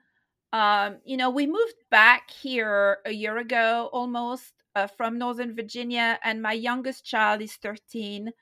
um 0.53 0.97
you 1.05 1.17
know 1.17 1.31
we 1.31 1.47
moved 1.47 1.85
back 1.91 2.31
here 2.31 2.99
a 3.07 3.13
year 3.13 3.39
ago 3.39 3.89
almost 3.93 4.53
uh, 4.75 4.87
from 4.87 5.19
northern 5.19 5.55
virginia 5.55 6.19
and 6.25 6.43
my 6.43 6.53
youngest 6.53 7.05
child 7.05 7.41
is 7.41 7.55
13 7.55 8.33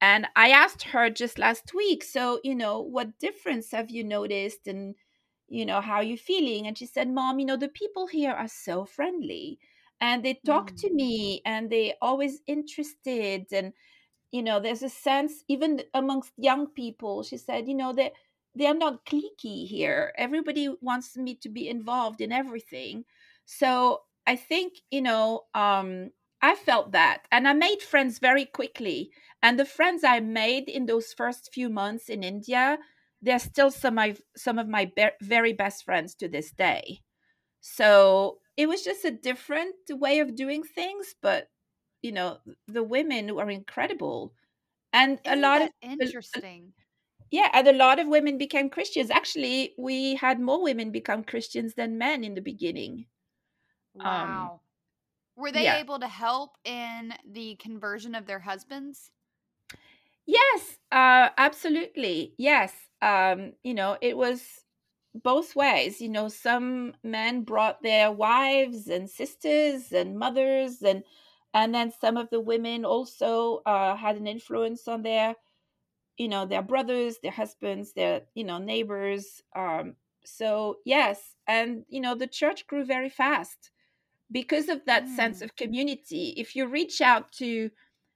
and 0.00 0.26
I 0.36 0.50
asked 0.50 0.82
her 0.84 1.10
just 1.10 1.38
last 1.38 1.74
week, 1.74 2.04
so, 2.04 2.40
you 2.44 2.54
know, 2.54 2.80
what 2.80 3.18
difference 3.18 3.72
have 3.72 3.90
you 3.90 4.04
noticed 4.04 4.68
and, 4.68 4.94
you 5.48 5.66
know, 5.66 5.80
how 5.80 5.94
are 5.94 6.04
you 6.04 6.16
feeling? 6.16 6.66
And 6.66 6.78
she 6.78 6.86
said, 6.86 7.08
Mom, 7.10 7.40
you 7.40 7.46
know, 7.46 7.56
the 7.56 7.68
people 7.68 8.06
here 8.06 8.30
are 8.30 8.48
so 8.48 8.84
friendly 8.84 9.58
and 10.00 10.24
they 10.24 10.40
talk 10.46 10.70
mm. 10.70 10.80
to 10.82 10.94
me 10.94 11.42
and 11.44 11.68
they 11.68 11.94
always 12.00 12.40
interested. 12.46 13.46
And, 13.52 13.72
you 14.32 14.42
know, 14.42 14.60
there's 14.60 14.82
a 14.82 14.88
sense, 14.88 15.44
even 15.48 15.82
amongst 15.94 16.32
young 16.36 16.66
people, 16.68 17.22
she 17.22 17.36
said, 17.36 17.68
you 17.68 17.74
know, 17.74 17.92
that 17.94 18.12
they're 18.54 18.74
not 18.74 19.04
cliquey 19.06 19.66
here. 19.66 20.12
Everybody 20.16 20.74
wants 20.80 21.16
me 21.16 21.34
to 21.36 21.48
be 21.48 21.68
involved 21.68 22.20
in 22.20 22.32
everything. 22.32 23.04
So 23.46 24.02
I 24.26 24.36
think, 24.36 24.74
you 24.90 25.00
know, 25.02 25.44
um, 25.54 26.10
I 26.42 26.54
felt 26.54 26.92
that. 26.92 27.26
And 27.32 27.48
I 27.48 27.52
made 27.54 27.82
friends 27.82 28.18
very 28.18 28.44
quickly. 28.44 29.10
And 29.42 29.58
the 29.58 29.64
friends 29.64 30.04
I 30.04 30.20
made 30.20 30.68
in 30.68 30.86
those 30.86 31.12
first 31.12 31.50
few 31.52 31.68
months 31.70 32.08
in 32.08 32.22
India, 32.22 32.78
they're 33.22 33.38
still 33.38 33.70
some 33.70 33.98
of 33.98 34.20
some 34.36 34.58
of 34.58 34.68
my 34.68 34.90
be- 34.94 35.18
very 35.22 35.52
best 35.52 35.84
friends 35.84 36.14
to 36.16 36.28
this 36.28 36.52
day. 36.52 37.00
So 37.60 38.38
it 38.56 38.68
was 38.68 38.82
just 38.84 39.04
a 39.04 39.10
different 39.10 39.74
way 39.90 40.20
of 40.20 40.34
doing 40.36 40.62
things, 40.62 41.14
but 41.22 41.48
you 42.02 42.12
know, 42.12 42.38
the 42.68 42.82
women 42.82 43.30
are 43.30 43.50
incredible. 43.50 44.34
And 44.92 45.20
Isn't 45.24 45.26
a 45.26 45.36
lot 45.36 45.62
of 45.62 45.70
interesting. 45.80 46.74
yeah, 47.30 47.50
and 47.52 47.68
a 47.68 47.72
lot 47.72 47.98
of 47.98 48.08
women 48.08 48.38
became 48.38 48.70
Christians. 48.70 49.10
Actually, 49.10 49.74
we 49.78 50.14
had 50.14 50.40
more 50.40 50.62
women 50.62 50.90
become 50.90 51.24
Christians 51.24 51.74
than 51.74 51.98
men 51.98 52.24
in 52.24 52.34
the 52.34 52.40
beginning. 52.40 53.06
Um, 54.04 54.52
Wow. 54.52 54.62
Were 55.36 55.52
they 55.52 55.64
yeah. 55.64 55.76
able 55.78 55.98
to 56.00 56.08
help 56.08 56.58
in 56.64 57.14
the 57.24 57.56
conversion 57.56 58.14
of 58.14 58.26
their 58.26 58.40
husbands? 58.40 59.10
Yes, 60.26 60.78
uh, 60.92 61.30
absolutely. 61.36 62.34
Yes. 62.38 62.74
Um, 63.00 63.52
you 63.62 63.74
know, 63.74 63.96
it 64.00 64.16
was 64.16 64.64
both 65.14 65.56
ways. 65.56 66.00
You 66.00 66.08
know, 66.10 66.28
some 66.28 66.94
men 67.02 67.42
brought 67.44 67.82
their 67.82 68.12
wives 68.12 68.88
and 68.88 69.08
sisters 69.08 69.92
and 69.92 70.18
mothers 70.18 70.82
and 70.82 71.02
and 71.54 71.74
then 71.74 71.90
some 71.92 72.16
of 72.16 72.30
the 72.30 72.40
women 72.40 72.84
also 72.84 73.58
uh, 73.66 73.96
had 73.96 74.16
an 74.16 74.26
influence 74.26 74.88
on 74.88 75.02
their, 75.02 75.36
you 76.16 76.28
know, 76.28 76.46
their 76.46 76.62
brothers, 76.62 77.18
their 77.22 77.32
husbands, 77.32 77.92
their, 77.92 78.22
you 78.34 78.44
know, 78.44 78.58
neighbors. 78.58 79.42
Um, 79.54 79.96
so 80.24 80.78
yes, 80.84 81.36
and 81.46 81.84
you 81.88 82.00
know, 82.00 82.14
the 82.14 82.26
church 82.26 82.66
grew 82.66 82.84
very 82.84 83.08
fast 83.08 83.70
because 84.30 84.68
of 84.68 84.84
that 84.86 85.08
sense 85.08 85.40
Mm. 85.40 85.42
of 85.42 85.56
community. 85.56 86.34
If 86.36 86.56
you 86.56 86.66
reach 86.66 87.00
out 87.00 87.32
to 87.34 87.70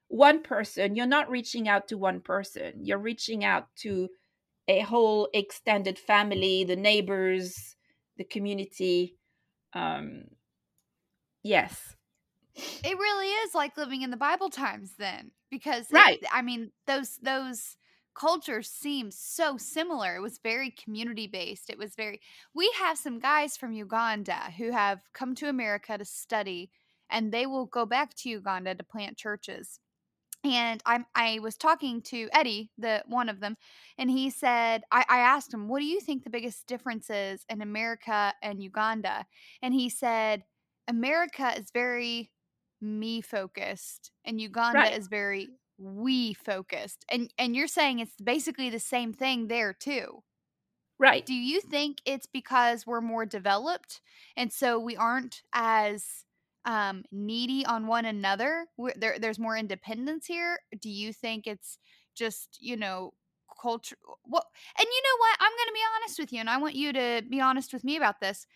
one 0.09 0.43
person, 0.43 0.97
you're 0.97 1.07
not 1.07 1.31
reaching 1.31 1.69
out 1.69 1.89
to 1.89 1.99
one 1.99 2.21
person. 2.21 2.85
You're 2.85 2.99
reaching 2.99 3.45
out 3.45 3.75
to 3.77 4.11
a 4.69 4.81
whole 4.81 5.29
extended 5.35 5.99
family, 5.99 6.65
the 6.65 6.77
neighbors, 6.77 7.77
the 8.17 8.25
community. 8.25 9.19
Um, 9.75 10.25
yes, 11.43 11.97
It 12.55 12.99
really 12.99 13.29
is 13.29 13.55
like 13.55 13.77
living 13.77 14.03
in 14.03 14.11
the 14.11 14.17
Bible 14.17 14.51
times 14.51 14.95
then 14.99 15.31
because 15.51 15.91
it- 15.91 15.95
Right. 15.95 16.23
I 16.33 16.43
mean 16.43 16.73
those 16.87 17.17
those 17.19 17.77
cultures 18.15 18.69
seem 18.69 19.11
so 19.11 19.57
similar. 19.57 20.17
It 20.17 20.21
was 20.21 20.39
very 20.43 20.71
community 20.71 21.27
based. 21.27 21.71
It 21.71 21.79
was 21.79 21.95
very 21.95 22.21
We 22.55 22.71
have 22.79 22.99
some 22.99 23.19
guys 23.21 23.57
from 23.57 23.73
Uganda 23.73 24.53
who 24.59 24.71
have 24.73 25.01
come 25.15 25.35
to 25.37 25.49
America 25.49 25.97
to 25.97 26.05
study 26.05 26.71
and 27.09 27.33
they 27.33 27.47
will 27.47 27.67
go 27.67 27.87
back 27.87 28.15
to 28.17 28.29
Uganda 28.29 28.75
to 28.75 28.85
plant 28.85 29.17
churches. 29.17 29.81
And 30.45 30.83
I'm 30.85 31.07
I 31.15 31.39
was 31.39 31.57
talking 31.57 32.03
to 32.03 32.29
Eddie, 32.33 32.73
the 32.77 33.05
one 33.07 33.29
of 33.29 33.39
them, 33.41 33.57
and 33.97 34.11
he 34.11 34.29
said 34.29 34.83
I, 34.91 35.05
I 35.09 35.19
asked 35.21 35.55
him, 35.55 35.69
what 35.69 35.79
do 35.79 35.87
you 35.87 36.01
think 36.01 36.25
the 36.25 36.31
biggest 36.31 36.67
difference 36.67 37.09
is 37.11 37.45
in 37.49 37.63
America 37.63 38.35
and 38.43 38.61
Uganda? 38.63 39.27
And 39.63 39.73
he 39.73 39.89
said, 39.89 40.45
America 40.89 41.55
is 41.57 41.71
very 41.73 42.31
me 42.83 43.23
focused 43.23 44.13
and 44.25 44.41
Uganda 44.41 44.89
Right. 44.89 44.95
is 44.95 45.09
very 45.09 45.51
we 45.79 46.35
focused. 46.35 47.05
And 47.11 47.33
and 47.39 47.57
you're 47.57 47.69
saying 47.69 48.01
it's 48.01 48.17
basically 48.23 48.71
the 48.71 48.81
same 48.81 49.13
thing 49.15 49.49
there 49.49 49.73
too. 49.73 50.23
right. 50.99 51.27
Do 51.27 51.35
you 51.35 51.61
think 51.61 51.99
it's 52.05 52.27
because 52.27 52.87
we're 52.87 53.01
more 53.01 53.27
developed 53.27 54.01
and 54.37 54.53
so 54.53 54.79
we 54.79 54.97
aren't 54.97 55.43
as 55.53 56.25
um, 56.65 57.05
needy 57.13 57.65
on 57.65 57.87
one 57.87 58.05
another? 58.07 58.67
We're, 58.77 58.95
there, 58.97 59.19
there's 59.19 59.39
more 59.39 59.57
independence 59.57 60.27
here. 60.27 60.59
Do 60.81 60.89
you 60.91 61.13
think 61.13 61.47
it's 61.47 61.79
just 62.15 62.59
you 62.61 62.77
know 62.77 63.15
culture? 63.61 63.97
What? 64.25 64.47
And 64.79 64.87
you 64.87 65.03
know 65.05 65.19
what? 65.19 65.37
I'm 65.41 65.53
going 65.53 65.69
to 65.69 65.73
be 65.75 65.81
honest 65.97 66.19
with 66.19 66.33
you, 66.33 66.41
and 66.41 66.51
I 66.51 66.59
want 66.59 66.75
you 66.75 66.93
to 66.93 67.23
be 67.29 67.41
honest 67.41 67.73
with 67.73 67.85
me 67.85 67.97
about 67.97 68.21
this. 68.21 68.47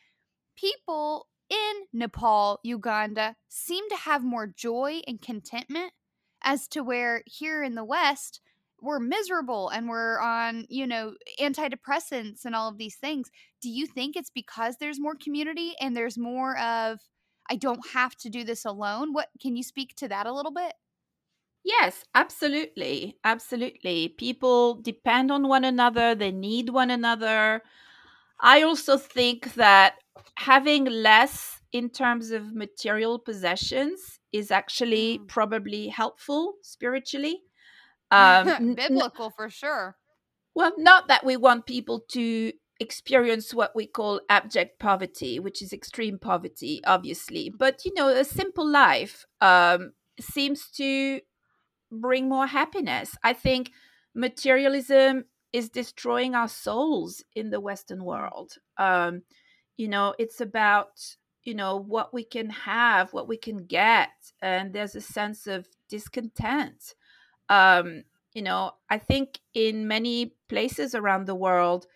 People 0.56 1.28
in 1.50 1.74
Nepal, 1.92 2.60
Uganda, 2.62 3.36
seem 3.48 3.88
to 3.88 3.96
have 3.96 4.24
more 4.24 4.46
joy 4.46 5.00
and 5.06 5.20
contentment, 5.20 5.92
as 6.42 6.68
to 6.68 6.82
where 6.82 7.22
here 7.26 7.62
in 7.62 7.74
the 7.74 7.84
West 7.84 8.40
we're 8.80 9.00
miserable 9.00 9.68
and 9.70 9.88
we're 9.88 10.18
on 10.20 10.66
you 10.68 10.86
know 10.86 11.14
antidepressants 11.40 12.44
and 12.44 12.54
all 12.54 12.68
of 12.68 12.76
these 12.78 12.96
things 12.96 13.30
do 13.62 13.70
you 13.70 13.86
think 13.86 14.16
it's 14.16 14.30
because 14.30 14.76
there's 14.76 15.00
more 15.00 15.14
community 15.14 15.74
and 15.80 15.96
there's 15.96 16.18
more 16.18 16.58
of 16.58 16.98
i 17.48 17.56
don't 17.56 17.80
have 17.94 18.14
to 18.16 18.28
do 18.28 18.44
this 18.44 18.66
alone 18.66 19.12
what 19.14 19.28
can 19.40 19.56
you 19.56 19.62
speak 19.62 19.94
to 19.96 20.08
that 20.08 20.26
a 20.26 20.32
little 20.32 20.52
bit 20.52 20.74
Yes, 21.64 22.04
absolutely. 22.14 23.18
Absolutely. 23.24 24.08
People 24.10 24.74
depend 24.74 25.32
on 25.32 25.48
one 25.48 25.64
another, 25.64 26.14
they 26.14 26.30
need 26.30 26.70
one 26.70 26.90
another. 26.90 27.62
I 28.40 28.62
also 28.62 28.96
think 28.96 29.54
that 29.54 29.96
having 30.36 30.84
less 30.84 31.60
in 31.72 31.90
terms 31.90 32.30
of 32.30 32.54
material 32.54 33.18
possessions 33.18 34.20
is 34.32 34.50
actually 34.50 35.18
Mm. 35.18 35.28
probably 35.28 35.88
helpful 35.88 36.54
spiritually. 36.62 37.42
Um, 38.10 38.48
n- 38.48 38.56
n- 38.60 38.74
biblical 38.74 39.30
for 39.30 39.50
sure 39.50 39.96
well, 40.56 40.72
not 40.78 41.08
that 41.08 41.22
we 41.24 41.36
want 41.36 41.66
people 41.66 42.00
to 42.12 42.50
experience 42.80 43.52
what 43.52 43.76
we 43.76 43.86
call 43.86 44.22
abject 44.30 44.78
poverty, 44.78 45.38
which 45.38 45.60
is 45.60 45.70
extreme 45.70 46.18
poverty, 46.18 46.80
obviously, 46.86 47.50
but 47.50 47.84
you 47.84 47.92
know, 47.94 48.08
a 48.08 48.24
simple 48.24 48.66
life 48.66 49.26
um, 49.42 49.92
seems 50.18 50.70
to 50.70 51.20
bring 51.92 52.26
more 52.26 52.46
happiness. 52.46 53.16
I 53.22 53.34
think 53.34 53.70
materialism 54.14 55.26
is 55.52 55.68
destroying 55.68 56.34
our 56.34 56.48
souls 56.48 57.22
in 57.34 57.50
the 57.50 57.60
Western 57.60 58.02
world. 58.02 58.54
Um, 58.78 59.22
you 59.76 59.88
know, 59.88 60.14
it's 60.18 60.40
about, 60.40 61.16
you 61.44 61.54
know, 61.54 61.76
what 61.76 62.14
we 62.14 62.24
can 62.24 62.50
have, 62.50 63.12
what 63.12 63.28
we 63.28 63.36
can 63.36 63.66
get, 63.66 64.10
and 64.42 64.72
there's 64.72 64.94
a 64.94 65.00
sense 65.00 65.46
of 65.46 65.66
discontent. 65.88 66.94
Um, 67.48 68.04
you 68.34 68.42
know, 68.42 68.72
I 68.90 68.98
think 68.98 69.40
in 69.54 69.88
many 69.88 70.34
places 70.48 70.94
around 70.94 71.26
the 71.26 71.34
world, 71.34 71.86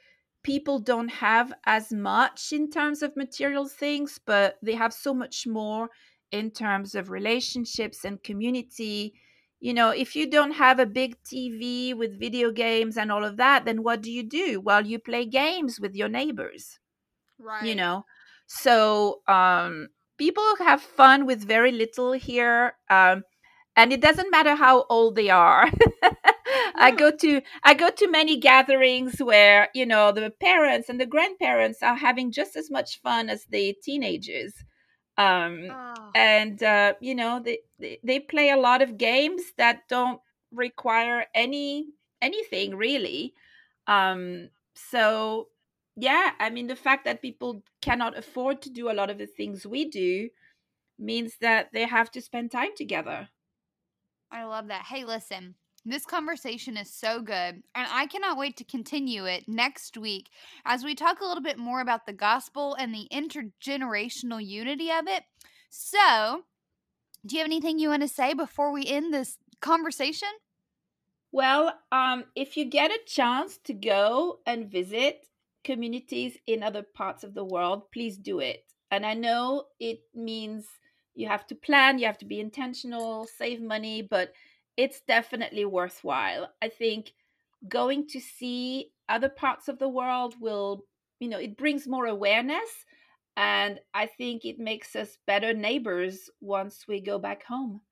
people 0.42 0.78
don't 0.78 1.10
have 1.10 1.52
as 1.66 1.92
much 1.92 2.52
in 2.52 2.70
terms 2.70 3.02
of 3.02 3.16
material 3.16 3.68
things, 3.68 4.18
but 4.24 4.56
they 4.62 4.74
have 4.74 4.92
so 4.92 5.12
much 5.12 5.46
more 5.46 5.90
in 6.32 6.50
terms 6.50 6.94
of 6.94 7.10
relationships 7.10 8.04
and 8.04 8.22
community. 8.22 9.14
You 9.60 9.74
know, 9.74 9.90
if 9.90 10.16
you 10.16 10.30
don't 10.30 10.52
have 10.52 10.78
a 10.78 10.86
big 10.86 11.22
TV 11.22 11.94
with 11.94 12.18
video 12.18 12.50
games 12.50 12.96
and 12.96 13.12
all 13.12 13.24
of 13.24 13.36
that, 13.36 13.64
then 13.64 13.82
what 13.82 14.00
do 14.00 14.10
you 14.10 14.22
do? 14.22 14.60
Well, 14.60 14.86
you 14.86 14.98
play 14.98 15.26
games 15.26 15.78
with 15.78 15.94
your 15.94 16.08
neighbors, 16.08 16.79
right 17.40 17.66
you 17.66 17.74
know. 17.74 18.04
So, 18.46 19.22
um, 19.28 19.88
people 20.18 20.44
have 20.58 20.82
fun 20.82 21.26
with 21.26 21.46
very 21.46 21.72
little 21.72 22.12
here. 22.12 22.74
Um, 22.90 23.24
and 23.76 23.92
it 23.92 24.00
doesn't 24.00 24.30
matter 24.30 24.54
how 24.56 24.84
old 24.90 25.16
they 25.16 25.30
are. 25.30 25.70
I 26.76 26.90
go 26.90 27.10
to 27.10 27.40
I 27.62 27.74
go 27.74 27.90
to 27.90 28.08
many 28.08 28.36
gatherings 28.36 29.18
where 29.20 29.68
you 29.74 29.86
know 29.86 30.12
the 30.12 30.30
parents 30.30 30.88
and 30.88 31.00
the 31.00 31.06
grandparents 31.06 31.82
are 31.82 31.96
having 31.96 32.32
just 32.32 32.56
as 32.56 32.70
much 32.70 33.00
fun 33.02 33.30
as 33.30 33.44
the 33.46 33.76
teenagers, 33.82 34.52
um, 35.18 35.68
Oh, 35.70 36.10
and 36.14 36.62
uh, 36.62 36.94
you 37.00 37.14
know 37.14 37.40
they, 37.44 37.60
they 37.78 37.98
they 38.04 38.20
play 38.20 38.50
a 38.50 38.56
lot 38.56 38.82
of 38.82 38.98
games 38.98 39.42
that 39.58 39.88
don't 39.88 40.20
require 40.52 41.26
any 41.34 41.86
anything 42.22 42.76
really. 42.76 43.34
Um, 43.86 44.50
so 44.74 45.48
yeah, 46.00 46.32
I 46.38 46.50
mean 46.50 46.66
the 46.66 46.76
fact 46.76 47.04
that 47.04 47.22
people 47.22 47.62
cannot 47.82 48.16
afford 48.16 48.62
to 48.62 48.70
do 48.70 48.90
a 48.90 48.94
lot 48.94 49.10
of 49.10 49.18
the 49.18 49.26
things 49.26 49.66
we 49.66 49.84
do 49.84 50.30
means 50.98 51.34
that 51.40 51.70
they 51.72 51.84
have 51.84 52.10
to 52.12 52.20
spend 52.20 52.50
time 52.50 52.70
together. 52.76 53.28
I 54.30 54.44
love 54.44 54.68
that. 54.68 54.86
Hey, 54.86 55.04
listen, 55.04 55.56
this 55.84 56.06
conversation 56.06 56.76
is 56.76 56.92
so 56.92 57.20
good, 57.20 57.62
and 57.74 57.88
I 57.90 58.06
cannot 58.06 58.38
wait 58.38 58.56
to 58.58 58.64
continue 58.64 59.26
it 59.26 59.44
next 59.46 59.98
week 59.98 60.30
as 60.64 60.84
we 60.84 60.94
talk 60.94 61.20
a 61.20 61.26
little 61.26 61.42
bit 61.42 61.58
more 61.58 61.80
about 61.80 62.06
the 62.06 62.12
gospel 62.12 62.74
and 62.74 62.94
the 62.94 63.08
intergenerational 63.12 64.44
unity 64.44 64.90
of 64.90 65.06
it. 65.06 65.24
So, 65.68 66.44
do 67.26 67.36
you 67.36 67.40
have 67.40 67.48
anything 67.48 67.78
you 67.78 67.90
want 67.90 68.02
to 68.02 68.08
say 68.08 68.32
before 68.32 68.72
we 68.72 68.86
end 68.86 69.12
this 69.12 69.36
conversation? 69.60 70.28
Well, 71.32 71.78
um, 71.92 72.24
if 72.34 72.56
you 72.56 72.64
get 72.64 72.90
a 72.90 72.98
chance 73.06 73.58
to 73.64 73.72
go 73.72 74.40
and 74.46 74.70
visit 74.70 75.26
communities 75.64 76.36
in 76.46 76.62
other 76.62 76.82
parts 76.82 77.24
of 77.24 77.34
the 77.34 77.44
world, 77.44 77.90
please 77.92 78.16
do 78.16 78.40
it. 78.40 78.64
And 78.90 79.06
I 79.06 79.14
know 79.14 79.64
it 79.78 80.00
means 80.14 80.66
you 81.14 81.28
have 81.28 81.46
to 81.48 81.54
plan, 81.54 81.98
you 81.98 82.06
have 82.06 82.18
to 82.18 82.24
be 82.26 82.40
intentional, 82.40 83.26
save 83.26 83.60
money, 83.60 84.02
but 84.02 84.32
it's 84.76 85.00
definitely 85.02 85.64
worthwhile. 85.64 86.48
I 86.62 86.68
think 86.68 87.12
going 87.68 88.06
to 88.08 88.20
see 88.20 88.92
other 89.08 89.28
parts 89.28 89.68
of 89.68 89.78
the 89.78 89.88
world 89.88 90.34
will, 90.40 90.84
you 91.20 91.28
know, 91.28 91.38
it 91.38 91.56
brings 91.56 91.86
more 91.86 92.06
awareness 92.06 92.86
And 93.36 93.80
I 93.94 94.06
think 94.06 94.44
it 94.44 94.58
makes 94.60 94.94
us 94.96 95.18
better 95.26 95.54
neighbors 95.54 96.30
once 96.42 96.86
we 96.88 97.00
go 97.00 97.18
back 97.18 97.44
home. 97.44 97.82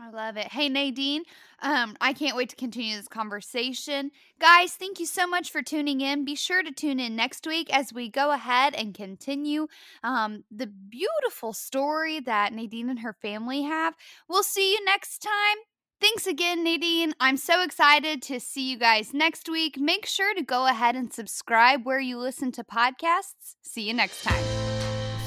I 0.00 0.08
love 0.10 0.38
it. 0.38 0.48
Hey, 0.48 0.70
Nadine, 0.70 1.24
um, 1.60 1.94
I 2.00 2.14
can't 2.14 2.34
wait 2.34 2.48
to 2.48 2.56
continue 2.56 2.96
this 2.96 3.06
conversation. 3.06 4.10
Guys, 4.40 4.72
thank 4.72 4.98
you 4.98 5.04
so 5.04 5.26
much 5.26 5.50
for 5.50 5.60
tuning 5.60 6.00
in. 6.00 6.24
Be 6.24 6.34
sure 6.34 6.62
to 6.62 6.72
tune 6.72 6.98
in 6.98 7.14
next 7.14 7.46
week 7.46 7.70
as 7.70 7.92
we 7.92 8.08
go 8.08 8.32
ahead 8.32 8.74
and 8.74 8.94
continue 8.94 9.66
um, 10.02 10.44
the 10.50 10.66
beautiful 10.66 11.52
story 11.52 12.18
that 12.20 12.54
Nadine 12.54 12.88
and 12.88 13.00
her 13.00 13.12
family 13.12 13.62
have. 13.62 13.94
We'll 14.26 14.42
see 14.42 14.72
you 14.72 14.82
next 14.86 15.18
time. 15.18 15.58
Thanks 16.00 16.26
again, 16.26 16.64
Nadine. 16.64 17.12
I'm 17.20 17.36
so 17.36 17.62
excited 17.62 18.22
to 18.22 18.40
see 18.40 18.70
you 18.70 18.78
guys 18.78 19.12
next 19.12 19.50
week. 19.50 19.78
Make 19.78 20.06
sure 20.06 20.34
to 20.34 20.42
go 20.42 20.66
ahead 20.66 20.96
and 20.96 21.12
subscribe 21.12 21.84
where 21.84 22.00
you 22.00 22.16
listen 22.18 22.52
to 22.52 22.64
podcasts. 22.64 23.56
See 23.60 23.82
you 23.82 23.92
next 23.92 24.22
time. 24.22 24.42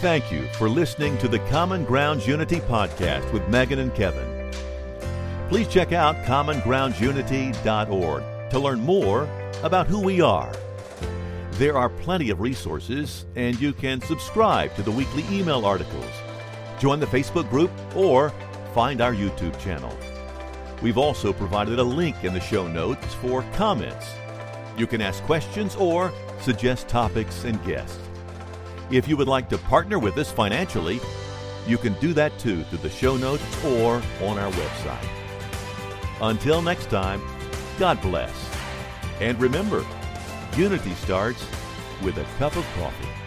Thank 0.02 0.32
you 0.32 0.48
for 0.54 0.68
listening 0.68 1.20
to 1.20 1.28
the 1.28 1.40
Common 1.40 1.86
Grounds 1.86 2.28
Unity 2.28 2.60
podcast 2.62 3.32
with 3.32 3.48
Megan 3.50 3.78
and 3.78 3.94
Kevin. 3.94 4.33
Please 5.54 5.68
check 5.68 5.92
out 5.92 6.16
commongroundsunity.org 6.26 8.24
to 8.50 8.58
learn 8.58 8.80
more 8.80 9.30
about 9.62 9.86
who 9.86 10.02
we 10.02 10.20
are. 10.20 10.52
There 11.60 11.78
are 11.78 11.90
plenty 11.90 12.32
of 12.32 12.42
resources, 12.42 13.28
and 13.36 13.62
you 13.62 13.72
can 13.72 14.02
subscribe 14.02 14.74
to 14.74 14.82
the 14.82 14.90
weekly 14.90 15.24
email 15.30 15.64
articles, 15.64 16.10
join 16.80 17.00
the 17.00 17.06
Facebook 17.06 17.48
group, 17.52 17.70
or 17.96 18.32
find 18.74 19.00
our 19.00 19.14
YouTube 19.14 19.56
channel. 19.60 19.96
We've 20.82 20.98
also 20.98 21.32
provided 21.32 21.78
a 21.78 21.84
link 21.84 22.24
in 22.24 22.34
the 22.34 22.40
show 22.40 22.68
notes 22.68 23.14
for 23.14 23.44
comments. 23.54 24.08
You 24.76 24.88
can 24.88 25.02
ask 25.02 25.22
questions 25.26 25.76
or 25.76 26.12
suggest 26.42 26.88
topics 26.88 27.44
and 27.44 27.64
guests. 27.64 28.00
If 28.90 29.08
you 29.08 29.16
would 29.18 29.28
like 29.28 29.50
to 29.50 29.60
partner 29.60 30.00
with 30.00 30.18
us 30.18 30.32
financially, 30.32 31.00
you 31.68 31.78
can 31.78 31.94
do 32.00 32.12
that 32.14 32.40
too 32.40 32.64
through 32.64 32.80
the 32.80 32.90
show 32.90 33.18
notes 33.18 33.44
or 33.64 34.02
on 34.24 34.40
our 34.40 34.52
website. 34.54 35.23
Until 36.22 36.62
next 36.62 36.90
time, 36.90 37.22
God 37.80 38.02
bless. 38.02 38.34
And 39.20 39.40
remember, 39.40 39.86
unity 40.56 40.94
starts 40.96 41.46
with 42.04 42.18
a 42.18 42.26
cup 42.38 42.56
of 42.56 42.66
coffee. 42.76 43.23